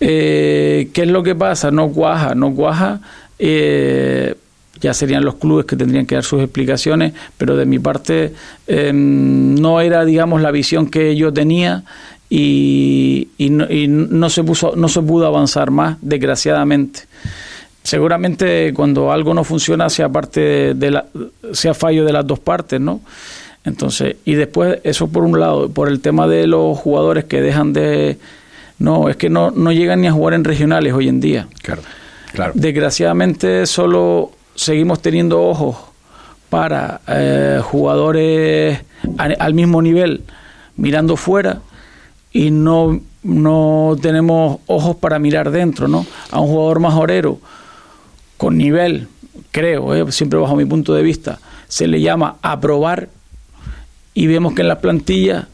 [0.00, 1.70] Eh, ¿Qué es lo que pasa?
[1.70, 3.00] No cuaja, no cuaja.
[3.38, 4.34] Eh,
[4.80, 8.34] ya serían los clubes que tendrían que dar sus explicaciones, pero de mi parte
[8.66, 11.84] em, no era, digamos, la visión que yo tenía
[12.28, 17.00] y, no, se puso, no se pudo avanzar más, desgraciadamente.
[17.82, 21.06] Seguramente cuando algo no funciona sea parte de la,
[21.52, 23.00] sea fallo de las dos partes, ¿no?
[23.64, 27.72] Entonces, y después, eso por un lado, por el tema de los jugadores que dejan
[27.72, 28.18] de.
[28.78, 31.48] No, es que no, no llegan ni a jugar en regionales hoy en día.
[31.62, 31.82] Claro,
[32.32, 32.52] claro.
[32.54, 35.76] Desgraciadamente, solo seguimos teniendo ojos
[36.50, 38.80] para eh, jugadores
[39.18, 40.22] al mismo nivel
[40.76, 41.60] mirando fuera
[42.32, 46.04] y no, no tenemos ojos para mirar dentro, ¿no?
[46.30, 47.38] A un jugador más orero,
[48.36, 49.08] con nivel,
[49.52, 53.08] creo, eh, siempre bajo mi punto de vista, se le llama aprobar
[54.14, 55.48] y vemos que en la plantilla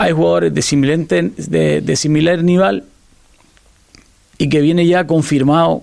[0.00, 2.84] hay jugadores de similar, de, de similar nivel
[4.38, 5.82] y que viene ya confirmado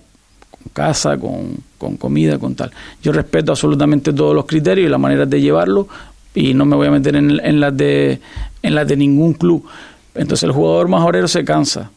[0.49, 2.71] con casa, con, con, comida, con tal.
[3.03, 5.87] Yo respeto absolutamente todos los criterios y las maneras de llevarlo
[6.33, 8.19] y no me voy a meter en, en las de
[8.63, 9.63] en de ningún club.
[10.15, 11.91] Entonces el jugador más orero se cansa.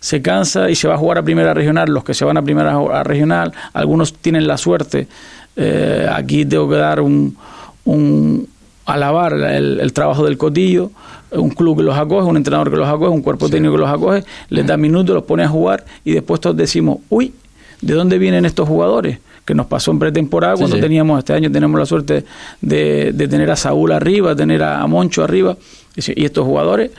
[0.00, 1.88] Se cansa y se va a jugar a primera regional.
[1.88, 5.06] Los que se van a primera regional, algunos tienen la suerte.
[5.54, 7.36] Eh, aquí tengo que dar un,
[7.84, 8.48] un
[8.90, 10.90] alabar el, trabajo del Cotillo,
[11.32, 13.90] un club que los acoge, un entrenador que los acoge, un cuerpo técnico que los
[13.90, 17.32] acoge, les da minutos, los pone a jugar y después todos decimos, uy,
[17.80, 19.18] ¿de dónde vienen estos jugadores?
[19.44, 22.24] Que nos pasó en pretemporada cuando teníamos, este año tenemos la suerte
[22.60, 25.56] de, tener a Saúl arriba, tener a, Moncho arriba,
[25.96, 26.90] y, estos jugadores,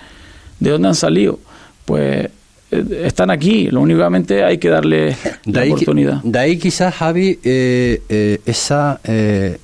[0.59, 1.39] ¿de dónde han salido?
[1.85, 2.29] Pues
[2.71, 5.15] eh, están aquí, lo únicamente hay que darle
[5.45, 6.21] la oportunidad.
[6.23, 9.59] De ahí quizás, Javi, eh, eh, ese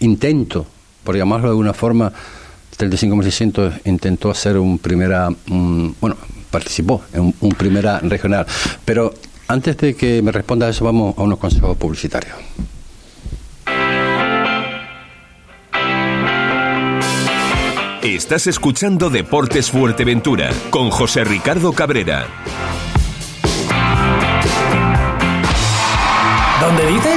[0.00, 0.66] intento,
[1.04, 2.12] por llamarlo de alguna forma,
[2.82, 6.16] del de 5600 intentó hacer un primera, bueno,
[6.50, 8.44] participó en un, primera regional,
[8.84, 9.14] pero
[9.46, 12.36] antes de que me responda a eso, vamos a unos consejos publicitarios.
[18.02, 22.26] Estás escuchando Deportes Fuerteventura con José Ricardo Cabrera.
[26.60, 26.86] ¿Dónde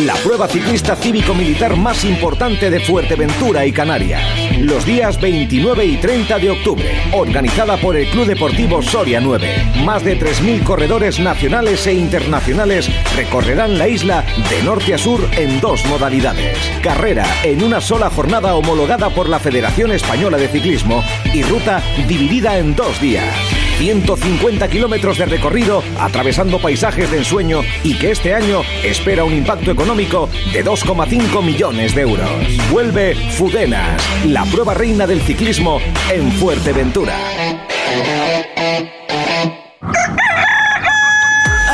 [0.00, 4.22] la prueba ciclista cívico-militar más importante de Fuerteventura y Canarias.
[4.58, 9.82] Los días 29 y 30 de octubre, organizada por el Club Deportivo Soria 9.
[9.84, 15.60] Más de 3.000 corredores nacionales e internacionales recorrerán la isla de norte a sur en
[15.60, 16.58] dos modalidades.
[16.82, 22.58] Carrera en una sola jornada homologada por la Federación Española de Ciclismo y ruta dividida
[22.58, 23.53] en dos días.
[23.78, 29.70] 150 kilómetros de recorrido atravesando paisajes de ensueño y que este año espera un impacto
[29.70, 32.30] económico de 2,5 millones de euros.
[32.70, 37.73] Vuelve Fudenas, la prueba reina del ciclismo en Fuerteventura.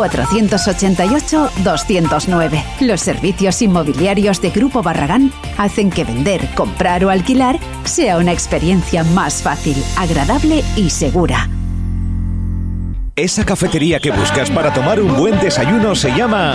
[0.00, 2.62] 488-209.
[2.80, 9.04] Los servicios inmobiliarios de Grupo Barragán hacen que vender, comprar o alquilar sea una experiencia
[9.04, 11.48] más fácil, agradable y segura.
[13.16, 16.54] Esa cafetería que buscas para tomar un buen desayuno se llama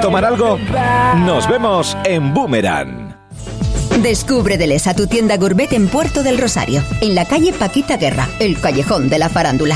[0.01, 0.57] tomar algo?
[1.25, 3.15] Nos vemos en Boomerang.
[4.01, 8.59] Descubre Delesa, tu tienda gourmet en Puerto del Rosario, en la calle Paquita Guerra, el
[8.59, 9.75] callejón de la farándula.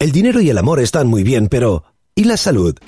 [0.00, 1.82] El dinero y el amor están muy bien, pero
[2.14, 2.78] ¿y la salud?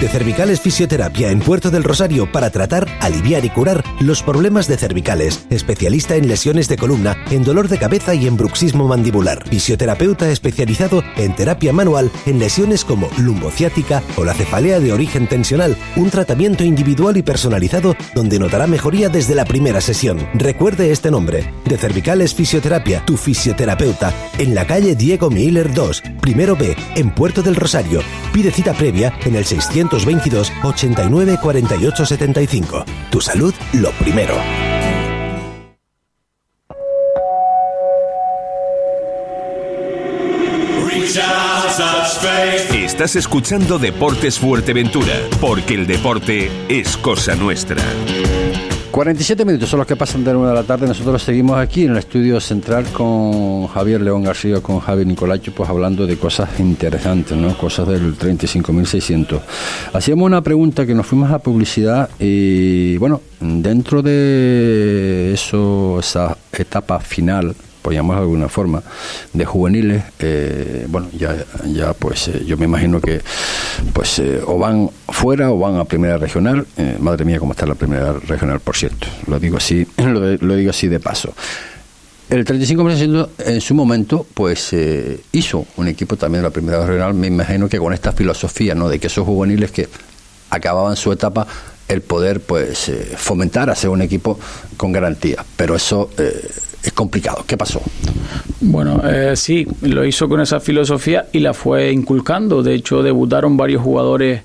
[0.00, 4.76] De Cervicales Fisioterapia en Puerto del Rosario para tratar, aliviar y curar los problemas de
[4.76, 5.46] cervicales.
[5.48, 9.48] Especialista en lesiones de columna, en dolor de cabeza y en bruxismo mandibular.
[9.48, 15.74] Fisioterapeuta especializado en terapia manual en lesiones como lumbociática o la cefalea de origen tensional.
[15.96, 20.18] Un tratamiento individual y personalizado donde notará mejoría desde la primera sesión.
[20.34, 21.54] Recuerde este nombre.
[21.64, 24.12] De Cervicales Fisioterapia, tu fisioterapeuta.
[24.36, 28.02] En la calle Diego Miller 2, primero B, en Puerto del Rosario.
[28.34, 32.84] Pide cita previa en el 600 622 89 48 75.
[33.10, 34.34] Tu salud lo primero.
[42.72, 47.82] Estás escuchando Deportes Fuerteventura, porque el deporte es cosa nuestra.
[48.96, 50.86] 47 minutos son los que pasan de la de la tarde.
[50.86, 55.68] Nosotros seguimos aquí en el estudio central con Javier León García, con Javier Nicolacho, pues
[55.68, 57.54] hablando de cosas interesantes, ¿no?
[57.58, 59.38] Cosas del 35.600.
[59.92, 66.98] Hacíamos una pregunta que nos fuimos a publicidad y, bueno, dentro de eso, esa etapa
[66.98, 67.54] final
[67.86, 68.82] por de alguna forma,
[69.32, 73.20] de juveniles, eh, bueno, ya, ya pues eh, yo me imagino que
[73.92, 76.66] pues eh, o van fuera o van a primera regional.
[76.98, 79.06] madre mía, cómo está la primera regional, por cierto.
[79.28, 81.32] Lo digo así, lo, digo así de paso.
[82.28, 84.74] El 35% en su momento, pues
[85.30, 88.88] hizo un equipo también de la primera regional, me imagino que con esta filosofía, ¿no?
[88.88, 89.88] De que esos juveniles que
[90.50, 91.46] acababan su etapa
[91.88, 94.38] el poder pues fomentar hacer un equipo
[94.76, 96.10] con garantía pero eso
[96.86, 97.44] es complicado.
[97.46, 97.80] ¿Qué pasó?
[98.60, 102.62] Bueno, eh, sí, lo hizo con esa filosofía y la fue inculcando.
[102.62, 104.42] De hecho, debutaron varios jugadores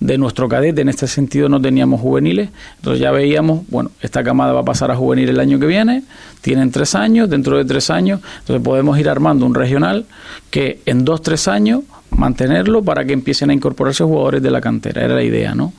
[0.00, 0.82] de nuestro cadete.
[0.82, 2.50] En este sentido no teníamos juveniles.
[2.76, 6.02] Entonces ya veíamos, bueno, esta camada va a pasar a juvenil el año que viene.
[6.40, 8.20] Tienen tres años, dentro de tres años.
[8.40, 10.06] Entonces podemos ir armando un regional
[10.50, 15.04] que en dos, tres años mantenerlo para que empiecen a incorporarse jugadores de la cantera.
[15.04, 15.72] Era la idea, ¿no?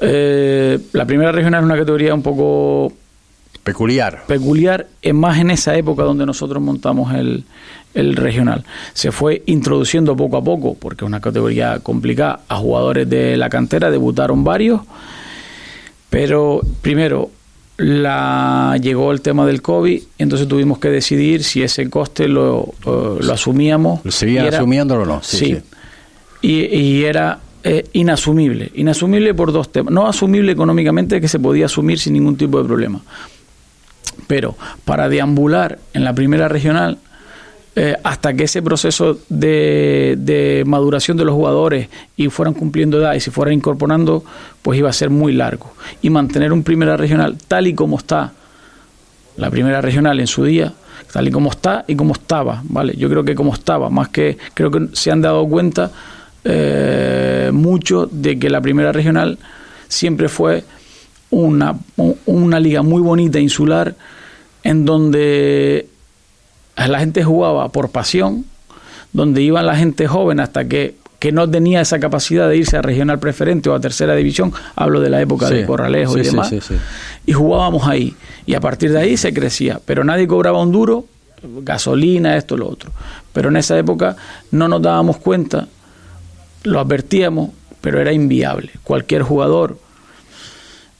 [0.00, 2.92] Eh, la primera regional es una categoría un poco
[3.68, 4.22] Peculiar.
[4.26, 7.44] Peculiar, es más en esa época donde nosotros montamos el,
[7.92, 8.64] el regional.
[8.94, 13.50] Se fue introduciendo poco a poco, porque es una categoría complicada, a jugadores de la
[13.50, 14.80] cantera, debutaron varios,
[16.08, 17.30] pero primero
[17.76, 23.32] la llegó el tema del COVID, entonces tuvimos que decidir si ese coste lo, lo
[23.32, 24.00] asumíamos.
[24.02, 25.22] ¿Lo seguían asumiéndolo o no?
[25.22, 25.58] Sí.
[26.40, 28.70] Y, y, era eh, inasumible.
[28.74, 29.92] Inasumible por dos temas.
[29.92, 33.00] No asumible económicamente, que se podía asumir sin ningún tipo de problema.
[34.26, 36.98] Pero para deambular en la primera regional,
[37.80, 43.20] eh, hasta que ese proceso de, maduración de los jugadores y fueran cumpliendo edad y
[43.20, 44.24] se fueran incorporando,
[44.62, 45.72] pues iba a ser muy largo.
[46.02, 48.32] Y mantener un primera regional tal y como está,
[49.36, 50.72] la primera regional en su día,
[51.12, 52.94] tal y como está y como estaba, ¿vale?
[52.96, 55.92] Yo creo que como estaba, más que creo que se han dado cuenta
[56.50, 59.38] eh, mucho de que la primera regional
[59.86, 60.64] siempre fue
[61.30, 61.76] una,
[62.24, 63.94] una liga muy bonita, insular,
[64.62, 65.88] en donde
[66.76, 68.46] la gente jugaba por pasión,
[69.12, 72.82] donde iba la gente joven hasta que, que no tenía esa capacidad de irse a
[72.82, 76.50] regional preferente o a tercera división, hablo de la época de Corralejo y demás,
[77.26, 78.14] y jugábamos ahí.
[78.46, 81.04] Y a partir de ahí se crecía, pero nadie cobraba un duro,
[81.42, 82.90] gasolina, esto, lo otro.
[83.34, 84.16] Pero en esa época
[84.50, 85.68] no nos dábamos cuenta,
[86.68, 87.50] lo advertíamos,
[87.80, 88.70] pero era inviable.
[88.82, 89.78] Cualquier jugador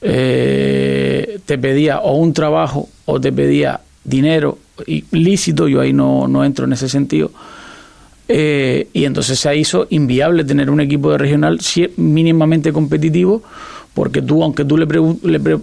[0.01, 6.43] eh, te pedía o un trabajo o te pedía dinero ilícito, yo ahí no, no
[6.45, 7.31] entro en ese sentido,
[8.27, 11.59] eh, y entonces se hizo inviable tener un equipo de regional
[11.97, 13.43] mínimamente competitivo,
[13.93, 15.59] porque tú, aunque tú le, le,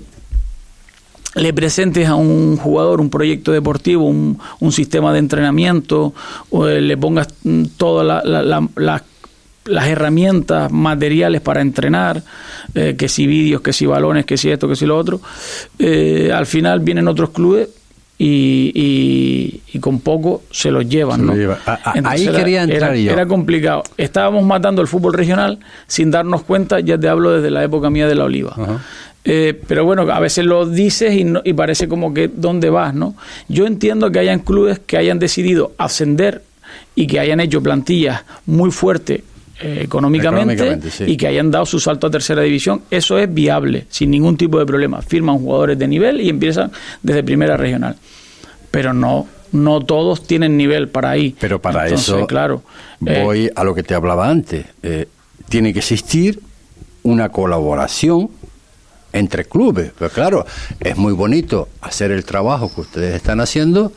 [1.36, 6.12] le presentes a un jugador un proyecto deportivo, un, un sistema de entrenamiento,
[6.50, 7.28] o le pongas
[7.76, 8.24] todas
[8.76, 9.02] las
[9.66, 12.22] las herramientas materiales para entrenar,
[12.74, 15.20] eh, que si vídeos, que si balones, que si esto, que si lo otro.
[15.78, 17.68] Eh, al final vienen otros clubes
[18.18, 21.26] y, y, con poco se los llevan.
[21.26, 21.32] ¿no?
[22.04, 23.12] ahí quería entrar era, yo.
[23.12, 23.82] Era complicado.
[23.96, 28.06] Estábamos matando el fútbol regional sin darnos cuenta, ya te hablo desde la época mía
[28.06, 28.56] de la oliva.
[29.24, 33.16] Eh, pero bueno, a veces lo dices y, y parece como que dónde vas, ¿no?
[33.48, 36.42] Yo entiendo que hayan clubes que hayan decidido ascender
[36.94, 39.22] y que hayan hecho plantillas muy fuertes
[39.60, 44.10] eh, económicamente, y que hayan dado su salto a tercera división, eso es viable, sin
[44.10, 45.00] ningún tipo de problema.
[45.00, 46.70] Firman jugadores de nivel y empiezan
[47.02, 47.96] desde primera regional.
[48.70, 51.34] Pero no, no todos tienen nivel para ahí.
[51.40, 52.62] Pero para eso, claro,
[53.06, 54.66] eh, voy a lo que te hablaba antes.
[54.82, 55.08] Eh,
[55.48, 56.40] tiene que existir
[57.02, 58.28] una colaboración
[59.12, 59.92] entre clubes.
[59.98, 60.46] Pero claro,
[60.80, 63.92] es muy bonito hacer el trabajo que ustedes están haciendo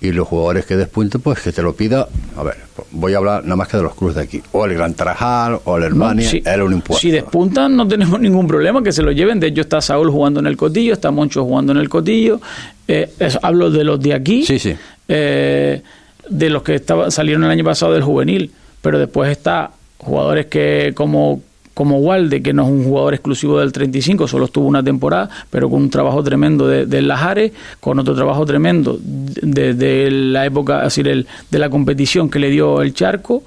[0.00, 2.06] y los jugadores que despunten, pues que te lo pida.
[2.36, 2.56] A ver,
[2.90, 4.42] voy a hablar nada más que de los clubes de aquí.
[4.52, 7.00] O el Gran Tarajal, o el Hermania, si, era un impuesto.
[7.00, 9.40] Si despuntan, no tenemos ningún problema que se lo lleven.
[9.40, 12.40] De hecho, está Saúl jugando en el Cotillo, está Moncho jugando en el Cotillo.
[12.86, 13.10] Eh,
[13.42, 14.44] hablo de los de aquí.
[14.44, 14.76] Sí, sí.
[15.08, 15.82] Eh,
[16.28, 18.52] de los que estaba, salieron el año pasado del juvenil.
[18.82, 21.40] Pero después está jugadores que como
[21.76, 25.68] como Walde, que no es un jugador exclusivo del 35, solo estuvo una temporada, pero
[25.68, 31.02] con un trabajo tremendo de, de Lajares, con otro trabajo tremendo de la época, así
[31.02, 33.42] de la competición que le dio el Charco,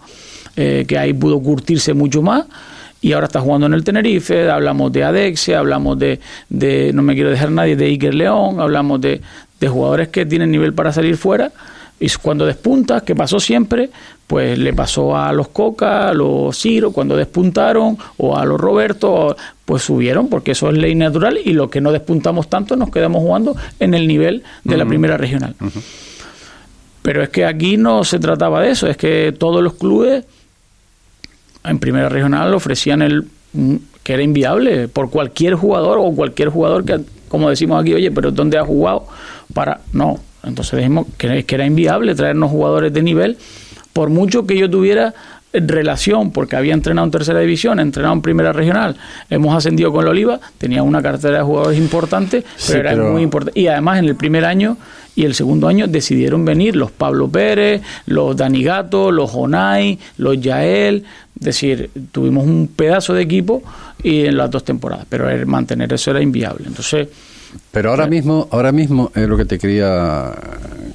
[0.55, 2.45] eh, que ahí pudo curtirse mucho más.
[3.01, 6.19] Y ahora está jugando en el Tenerife, hablamos de Adexia, hablamos de,
[6.49, 9.21] de no me quiero dejar nadie, de Iker León, hablamos de,
[9.59, 11.51] de jugadores que tienen nivel para salir fuera
[11.99, 13.89] y cuando despunta, que pasó siempre,
[14.29, 19.35] pues le pasó a los Coca, a los Ciro, cuando despuntaron, o a los Roberto,
[19.65, 23.23] pues subieron, porque eso es ley natural, y los que no despuntamos tanto nos quedamos
[23.23, 25.55] jugando en el nivel de la primera regional.
[27.01, 30.25] Pero es que aquí no se trataba de eso, es que todos los clubes
[31.63, 33.25] en primera regional ofrecían el
[34.03, 36.99] que era inviable por cualquier jugador o cualquier jugador que,
[37.29, 39.07] como decimos aquí, oye, pero ¿dónde ha jugado?
[39.55, 43.37] Para, no, entonces dijimos que, era inviable traernos jugadores de nivel,
[43.93, 45.13] por mucho que yo tuviera
[45.51, 48.95] relación, porque había entrenado en tercera división, entrenado en primera regional,
[49.29, 53.59] hemos ascendido con la Oliva, tenía una cartera de jugadores importante, pero era muy importante.
[53.59, 54.77] Y además en el primer año
[55.15, 60.39] y el segundo año decidieron venir los Pablo Pérez, los Dani Gato, los Jonay, los
[60.39, 61.03] Yael,
[61.39, 63.63] es decir, tuvimos un pedazo de equipo
[64.03, 66.65] y en las dos temporadas, pero mantener eso era inviable.
[66.67, 67.07] Entonces,
[67.71, 70.31] pero ahora mismo, ahora mismo es lo que te quería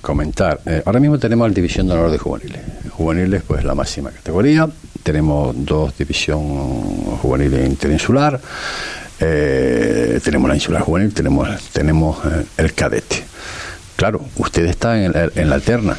[0.01, 0.61] comentar.
[0.67, 2.61] Eh, ahora mismo tenemos la división de honor de juveniles.
[2.91, 4.69] Juveniles, pues la máxima categoría.
[5.03, 6.41] Tenemos dos división
[7.23, 8.41] juveniles interinsular.
[9.21, 13.25] Eh, tenemos la insular juvenil, tenemos, tenemos eh, el cadete.
[13.97, 15.97] Claro, usted está en, en la alterna.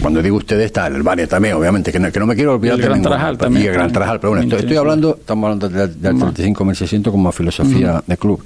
[0.00, 2.78] Cuando digo usted está, el Albania también, obviamente, que no, que no me quiero olvidar.
[2.78, 3.64] Y el Gran Tarajal también.
[3.64, 8.02] Y el Gran Tarajal, pero bueno, estoy, hablando, estamos hablando del, del 35.600 como filosofía
[8.06, 8.44] de club.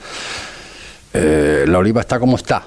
[1.12, 2.62] Eh, la oliva está como está.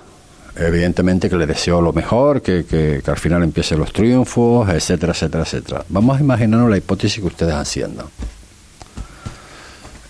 [0.55, 5.43] Evidentemente que le deseo lo mejor, que, que, al final empiecen los triunfos, etcétera, etcétera,
[5.43, 5.85] etcétera.
[5.89, 8.09] Vamos a imaginarnos la hipótesis que ustedes haciendo.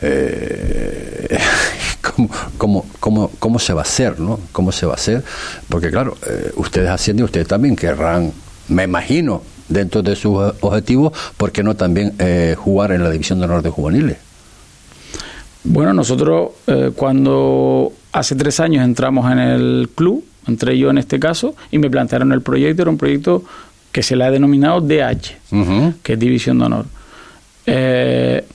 [0.02, 1.38] Eh,
[2.02, 4.38] ¿cómo, cómo, cómo, cómo, se va a hacer, no?
[4.52, 5.24] ¿Cómo se va a hacer?
[5.70, 8.34] Porque claro, eh, ustedes haciendo y ustedes también querrán,
[8.68, 12.18] me imagino, dentro de sus objetivos, ¿por qué no también
[12.58, 14.18] jugar en la división de honor de juveniles?
[15.64, 16.52] Bueno, nosotros
[16.98, 21.90] cuando hace tres años entramos en el club, entré yo en este caso, y me
[21.90, 23.44] plantearon el proyecto, era un proyecto
[23.92, 26.86] que se le ha denominado DH, que es División de Honor.
[27.66, 28.46] Eh,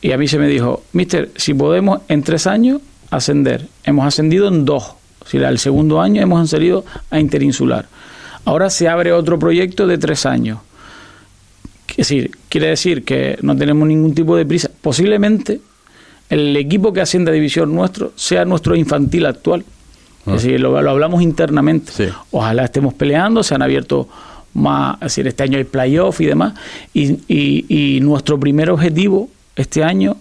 [0.00, 2.80] y a mí se me dijo, mister, si podemos en tres años
[3.10, 4.94] ascender, hemos ascendido en dos,
[5.26, 7.86] si el segundo año hemos ascendido a interinsular.
[8.44, 10.58] Ahora se abre otro proyecto de tres años.
[11.90, 14.70] Es decir, quiere decir que no tenemos ningún tipo de prisa.
[14.80, 15.60] Posiblemente
[16.30, 19.64] el equipo que asciende a división nuestro sea nuestro infantil actual.
[20.26, 20.34] Ah.
[20.36, 21.92] Es decir, lo, lo hablamos internamente.
[21.92, 22.04] Sí.
[22.30, 24.08] Ojalá estemos peleando, se han abierto
[24.54, 26.54] más, es decir, este año hay playoff y demás.
[26.92, 30.16] Y, y- y nuestro primer objetivo este año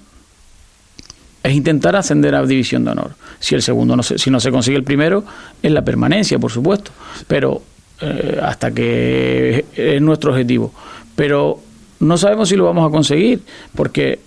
[1.43, 3.11] es intentar ascender a división de honor.
[3.39, 5.23] Si el segundo no se, si no se consigue el primero,
[5.61, 6.91] es la permanencia, por supuesto.
[7.27, 7.61] Pero
[8.01, 10.73] eh, hasta que es nuestro objetivo.
[11.15, 11.59] Pero
[11.99, 13.41] no sabemos si lo vamos a conseguir,
[13.75, 14.19] porque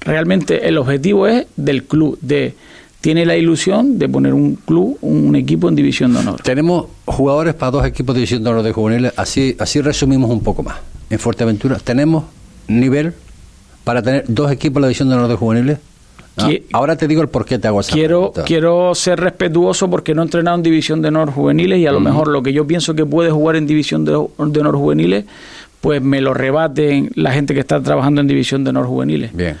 [0.00, 2.54] realmente el objetivo es del club, de
[3.00, 6.40] tiene la ilusión de poner un club, un equipo en división de honor.
[6.42, 10.40] Tenemos jugadores para dos equipos de división de honor de juveniles, así, así resumimos un
[10.42, 10.76] poco más.
[11.08, 12.24] En Fuerteventura, ¿tenemos
[12.66, 13.14] nivel
[13.84, 15.78] para tener dos equipos en la división de honor de juveniles?
[16.38, 18.42] Ah, ahora te digo el por qué te hago esa Quiero, pregunta.
[18.44, 22.00] quiero ser respetuoso porque no he entrenado en división de honor juveniles y a lo
[22.00, 25.24] mejor lo que yo pienso que puede jugar en división de, de honor juveniles,
[25.80, 29.32] pues me lo rebaten la gente que está trabajando en división de honor juveniles.
[29.34, 29.56] Bien.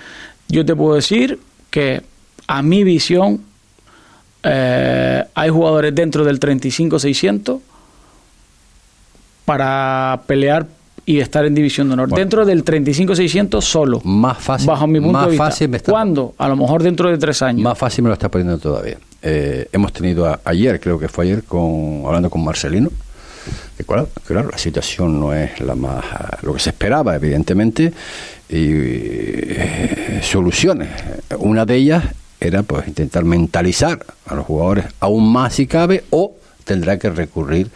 [0.48, 1.38] Yo te puedo decir
[1.70, 2.02] que
[2.46, 3.40] a mi visión,
[4.42, 7.60] eh, hay jugadores dentro del 35-600
[9.44, 10.66] para pelear
[11.04, 12.10] y estar en división de honor.
[12.10, 14.00] Dentro del 35-600 solo.
[14.04, 14.66] Más fácil.
[14.66, 15.44] Bajo mi punto más de vista.
[15.44, 16.34] Fácil me está, ¿Cuándo?
[16.36, 17.62] A lo mejor dentro de tres años.
[17.62, 18.98] Más fácil me lo está poniendo todavía.
[19.22, 22.90] Eh, hemos tenido a, ayer, creo que fue ayer, con hablando con Marcelino.
[23.86, 26.04] Claro, claro, la situación no es la más
[26.42, 27.92] lo que se esperaba, evidentemente,
[28.48, 30.88] y eh, soluciones.
[31.38, 32.04] Una de ellas
[32.40, 36.34] era pues intentar mentalizar a los jugadores aún más si cabe, o
[36.64, 37.70] tendrá que recurrir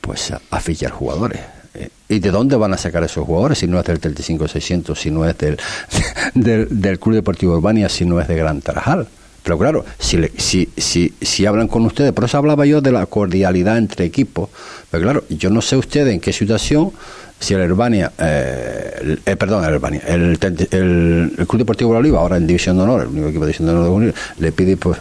[0.00, 1.40] pues a, fichar jugadores.
[1.74, 5.10] Eh, ¿Y de dónde van a sacar esos jugadores si no es del 35-600, si
[5.10, 5.58] no es del,
[6.34, 9.08] del, del, Club Deportivo Urbania, si no es de Gran Tarajal?
[9.42, 12.92] Pero claro, si, le, si, si, si hablan con ustedes, por eso hablaba yo de
[12.92, 14.50] la cordialidad entre equipos.
[14.90, 16.92] Pero claro, yo no sé ustedes en qué situación,
[17.40, 22.00] si el Urbania, eh, el, eh, perdón, el Urbania, el, el, el, Club Deportivo La
[22.00, 24.14] Oliva, ahora en División de Honor, el único equipo de División de Honor de Unir,
[24.38, 24.98] le pide pues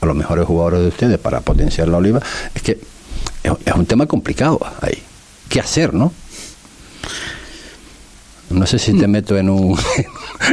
[0.00, 2.20] a los mejores jugadores de ustedes para potenciar la Oliva.
[2.54, 2.78] Es que
[3.42, 5.02] es, es un tema complicado ahí.
[5.48, 6.12] ¿Qué hacer, no?
[8.50, 9.78] No sé si te meto en un...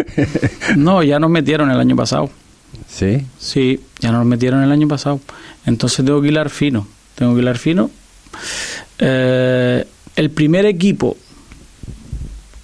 [0.75, 2.29] no, ya nos metieron el año pasado.
[2.87, 3.25] ¿Sí?
[3.39, 5.19] Sí, ya nos metieron el año pasado.
[5.65, 6.87] Entonces tengo que hilar fino.
[7.15, 7.89] Tengo que hilar fino.
[8.97, 11.17] Eh, el primer equipo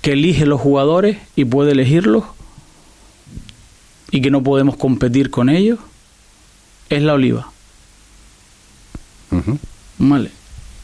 [0.08, 2.24] que elige los jugadores y puede elegirlos
[4.10, 5.80] y que no podemos competir con ellos
[6.90, 7.52] es la Oliva.
[9.32, 9.58] Uh -huh.
[9.98, 10.32] Vale.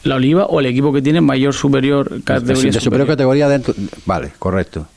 [0.02, 2.70] La Oliva o el equipo que tiene mayor superior categoría.
[2.70, 3.74] De superior categoría dentro.
[4.04, 4.88] Vale, correcto.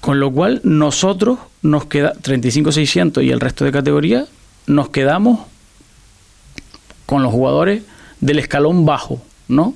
[0.00, 4.26] Con lo cual, nosotros nos queda 35-600 y el resto de categorías
[4.66, 5.40] nos quedamos
[7.04, 7.82] con los jugadores
[8.22, 9.74] del escalón bajo, ¿no?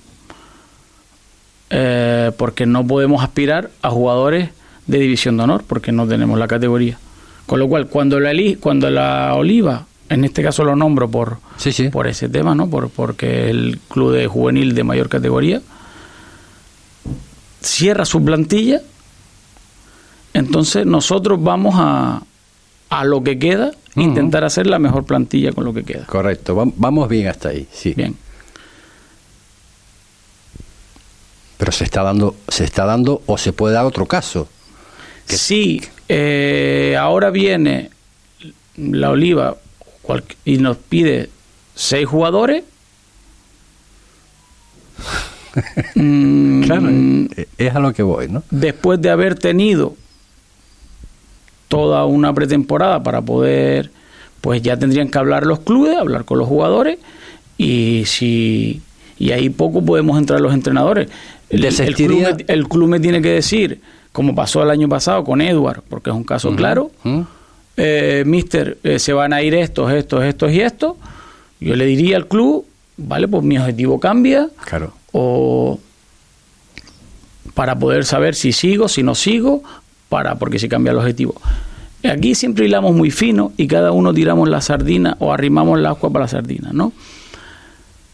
[1.75, 4.51] Eh, porque no podemos aspirar a jugadores
[4.87, 6.99] de división de honor, porque no tenemos la categoría.
[7.47, 11.73] Con lo cual, cuando la, cuando la Oliva, en este caso lo nombro por, sí,
[11.73, 11.89] sí.
[11.89, 12.68] por ese tema, ¿no?
[12.68, 15.62] Por, porque el club de juvenil de mayor categoría
[17.62, 18.83] cierra su plantilla
[20.35, 22.23] entonces nosotros vamos a,
[22.91, 24.03] a lo que queda, uh -huh.
[24.03, 26.07] intentar hacer la mejor plantilla con lo que queda.
[26.07, 27.95] Correcto, vamos bien hasta ahí, sí.
[27.95, 28.16] Bien.
[31.62, 34.48] Pero se está dando, se está dando o se puede dar otro caso.
[35.28, 35.36] Que...
[35.36, 37.90] Sí, eh, ahora viene
[38.76, 39.58] la Oliva
[40.44, 41.30] y nos pide
[41.76, 42.64] seis jugadores.
[45.94, 46.88] claro,
[47.56, 48.42] es a lo que voy, ¿no?
[48.50, 49.94] Después de haber tenido
[51.68, 53.92] toda una pretemporada para poder,
[54.40, 56.98] pues ya tendrían que hablar los clubes, hablar con los jugadores
[57.56, 58.82] y si
[59.18, 61.08] y ahí poco podemos entrar los entrenadores.
[61.48, 63.80] El, el, club, me, el club, me, tiene que decir,
[64.12, 66.56] como pasó el año pasado con Edward, porque es un caso uh -huh.
[66.56, 67.26] claro, uh -huh.
[67.76, 70.96] eh, Mister, eh, se van a ir estos, estos, estos y estos.
[71.60, 72.64] Yo le diría al club,
[72.96, 74.48] vale, pues mi objetivo cambia.
[74.64, 74.92] Claro.
[75.12, 75.78] O
[77.54, 79.62] para poder saber si sigo, si no sigo,
[80.08, 81.34] para porque se cambia el objetivo.
[82.04, 86.10] Aquí siempre hilamos muy fino y cada uno tiramos la sardina o arrimamos el agua
[86.10, 86.92] para la sardina, ¿no?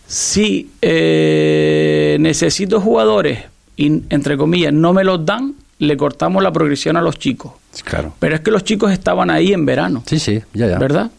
[0.09, 3.41] Si eh, necesito jugadores
[3.77, 7.53] y, entre comillas, no me los dan, le cortamos la progresión a los chicos.
[7.85, 8.15] Claro.
[8.19, 10.03] Pero es que los chicos estaban ahí en verano.
[10.07, 10.79] Sí, sí, ya, ya.
[10.79, 11.11] ¿Verdad?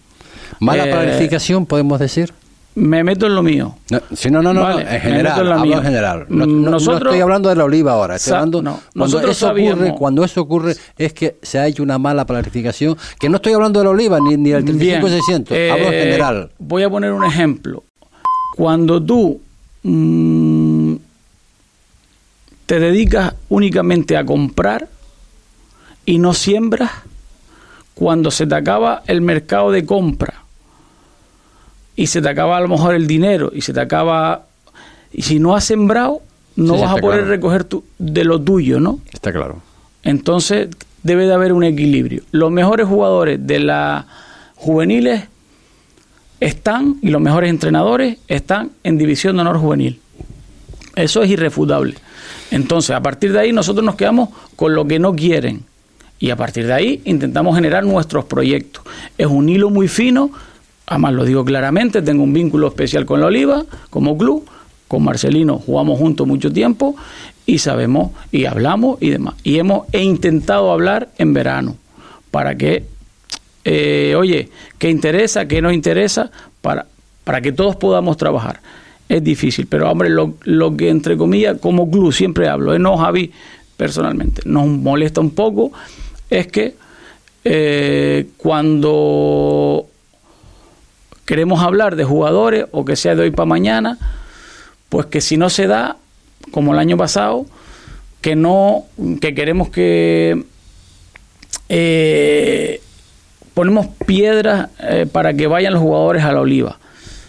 [0.60, 2.34] Mala eh, planificación, podemos decir.
[2.74, 3.76] Me meto en lo mío.
[3.92, 6.26] No, si no, no, no, vale, no en general, en, hablo en general.
[6.30, 8.16] No, no, nosotros, no, estoy hablando de la oliva ahora.
[8.16, 12.00] Estoy hablando, cuando, eso sabíamos, ocurre, cuando eso ocurre es que se ha hecho una
[12.00, 12.98] mala planificación.
[13.20, 15.52] Que no estoy hablando de la oliva ni, ni del 35-600.
[15.52, 16.52] Eh, hablo en general.
[16.58, 17.84] Voy a poner un ejemplo.
[18.64, 19.40] Cuando tú
[19.84, 20.96] mmm,
[22.66, 24.90] te dedicas únicamente a comprar
[26.06, 26.92] y no siembras,
[27.94, 30.44] cuando se te acaba el mercado de compra
[31.96, 34.46] y se te acaba a lo mejor el dinero y se te acaba
[35.14, 36.22] y si no has sembrado
[36.58, 37.30] no Sí, vas a poder claro.
[37.32, 39.00] recoger tu- de lo tuyo, ¿no?
[39.14, 39.62] Está claro.
[40.04, 40.68] Entonces
[41.04, 42.24] debe de haber un equilibrio.
[42.32, 44.04] Los mejores jugadores de las
[44.58, 45.30] juveniles
[46.40, 50.00] están y los mejores entrenadores están en división de honor juvenil.
[50.96, 51.96] Eso es irrefutable.
[52.52, 55.64] Entonces, a partir de ahí nosotros nos quedamos con lo que no quieren
[56.20, 58.84] y a partir de ahí intentamos generar nuestros proyectos.
[59.18, 60.32] Es un hilo muy fino,
[60.86, 64.46] además lo digo claramente, tengo un vínculo especial con la Oliva como club,
[64.88, 66.96] con Marcelino jugamos juntos mucho tiempo
[67.46, 69.36] y sabemos y hablamos y demás.
[69.44, 71.78] Y hemos he intentado hablar en verano
[72.32, 72.86] para que,
[73.64, 76.32] eh, oye, qué interesa, qué no interesa,
[76.62, 76.86] para,
[77.24, 78.62] para que todos podamos trabajar.
[79.08, 82.98] Es difícil, pero hombre, lo, lo que entre comillas, como club siempre hablo, eh, no
[82.98, 83.32] Javi
[83.76, 85.72] personalmente, nos molesta un poco,
[86.30, 86.76] es que
[87.46, 89.88] eh, cuando
[91.26, 93.98] queremos hablar de jugadores o que sea de hoy para mañana,
[94.90, 95.98] pues que si no se da,
[96.52, 97.46] como el año pasado,
[98.22, 98.86] que no,
[99.22, 100.44] que queremos que
[103.60, 106.78] ponemos piedras eh, para que vayan los jugadores a la oliva.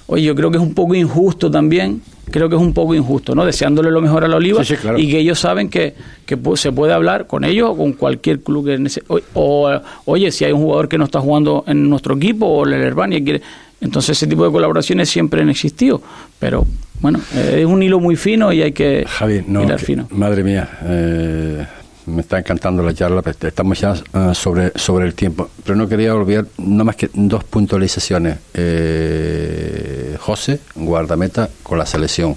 [0.06, 3.34] Oye, yo creo que es un poco injusto también, creo que es un poco injusto,
[3.34, 3.44] ¿no?
[3.44, 4.62] Deseándole lo mejor a la oliva
[4.96, 5.92] y que ellos saben que,
[6.26, 9.02] que se puede hablar con ellos o con cualquier club que
[9.34, 12.74] o, oye, si hay un jugador que no está jugando en nuestro equipo o el
[12.74, 13.42] Herbania quiere
[13.80, 16.00] entonces ese tipo de colaboraciones siempre han existido,
[16.38, 16.64] pero
[17.00, 20.06] bueno, es un hilo muy fino y hay que Javi, no, mirar fino.
[20.10, 21.66] Madre mía, eh,
[22.10, 26.14] me está encantando la charla, estamos ya eh, sobre, sobre el tiempo, pero no quería
[26.14, 28.38] olvidar nada más que dos puntualizaciones.
[28.54, 32.36] Eh, José, guardameta con la selección.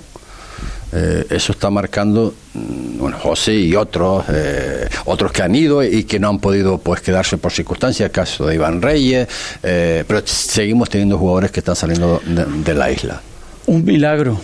[0.96, 6.04] Eh, eso está marcando mm, bueno, José y otros eh, otros que han ido y
[6.04, 9.28] que no han podido pues quedarse por circunstancias, caso de Iván Reyes,
[9.64, 13.22] eh, pero seguimos teniendo jugadores que están saliendo de, la isla.
[13.66, 14.40] Un milagro.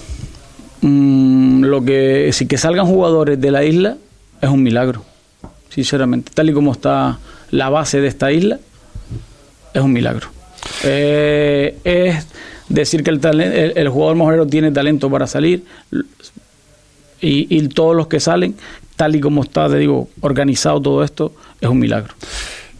[0.81, 3.97] Mm, lo que si que salgan jugadores de la isla
[4.41, 5.03] es un milagro,
[5.69, 7.19] sinceramente, tal y como está
[7.51, 8.59] la base de esta isla
[9.73, 10.27] es un milagro.
[10.83, 12.27] es
[12.67, 13.41] decir que el,
[13.75, 15.63] el, jugador mojero tiene talento para salir
[17.21, 18.55] y, todos los que salen,
[18.95, 22.13] tal y como está, te digo, organizado todo esto, es un milagro.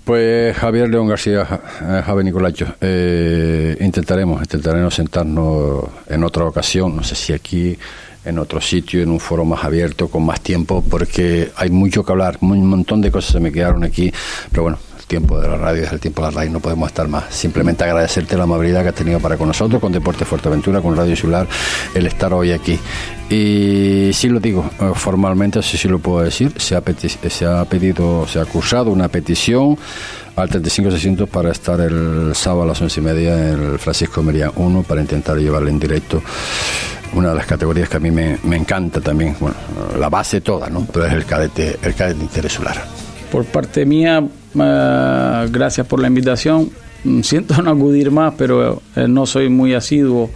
[0.06, 1.48] Pues Javier León García,
[1.82, 7.78] eh, Javier Nicolacho, eh, intentaremos, intentaremos sentarnos en otra ocasión, no sé si aquí,
[8.26, 12.12] en otro sitio, en un foro más abierto, con más tiempo, porque hay mucho que
[12.12, 14.12] hablar, un montón de cosas se me quedaron aquí,
[14.52, 14.78] pero bueno,
[15.10, 17.26] tiempo de la radio, es el tiempo de la radio, no podemos estar más.
[17.34, 21.10] Simplemente agradecerte la amabilidad que has tenido para con nosotros, con Deporte Fuerteventura, con Radio
[21.10, 21.48] Insular,
[21.96, 22.80] el estar hoy aquí.
[23.30, 26.84] Y sí lo digo, eh, formalmente, así sí lo puedo decir, se ha,
[27.30, 29.78] se ha pedido, se ha cursado una petición
[30.36, 34.52] al 35600 para estar el sábado a las once y media en el Francisco Mería
[34.56, 36.22] 1 para intentar llevarle en directo
[37.14, 39.56] una de las categorías que a mí me, me encanta también, bueno,
[39.98, 40.88] la base toda, ¿no?
[40.92, 42.78] Pero es el cadete, el cadete interesolar.
[43.32, 44.24] Por parte mía,
[44.56, 46.70] eh, gracias por la invitación.
[47.04, 50.30] Mm, siento no acudir más, pero eh, no soy muy asiduo,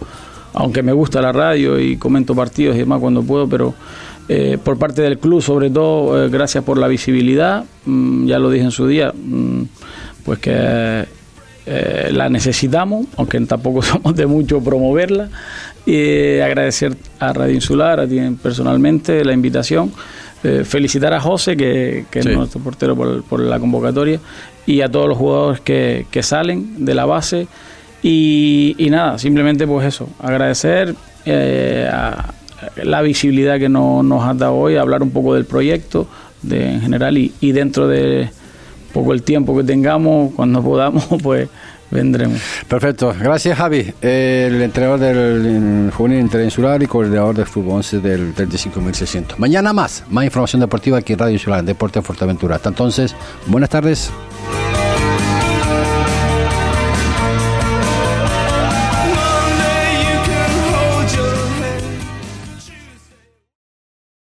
[0.52, 3.74] aunque me gusta la radio y comento partidos y demás cuando puedo, pero
[4.28, 8.64] eh, por parte del club sobre todo, gracias por la visibilidad, mm, ya lo dije
[8.64, 9.62] en su día, mm,
[10.24, 11.06] pues que
[11.66, 15.30] la necesitamos, aunque tampoco somos de mucho promoverla,
[15.86, 19.92] y agradecer a Radio Insular, a ti personalmente, la invitación.
[20.42, 24.20] Eh, felicitar a José, que, es nuestro portero por, la convocatoria,
[24.66, 27.46] y a todos los jugadores que, salen de la base.
[28.02, 31.90] Y, nada, simplemente pues eso, agradecer eh,
[32.82, 36.06] la visibilidad que nos ha dado hoy, hablar un poco del proyecto
[36.42, 38.28] de, en general y, y dentro de
[38.92, 41.48] poco el tiempo que tengamos, cuando podamos, pues
[41.94, 42.40] vendremos.
[42.68, 49.38] Perfecto, gracias Javi, el entrenador del Juvenil Interinsular y coordinador del Fútbol 11 del 35.600.
[49.38, 52.56] Mañana más, más información deportiva aquí en Radio Insular, Deporte Fuerteventura.
[52.56, 53.14] Hasta entonces,
[53.46, 54.10] buenas tardes.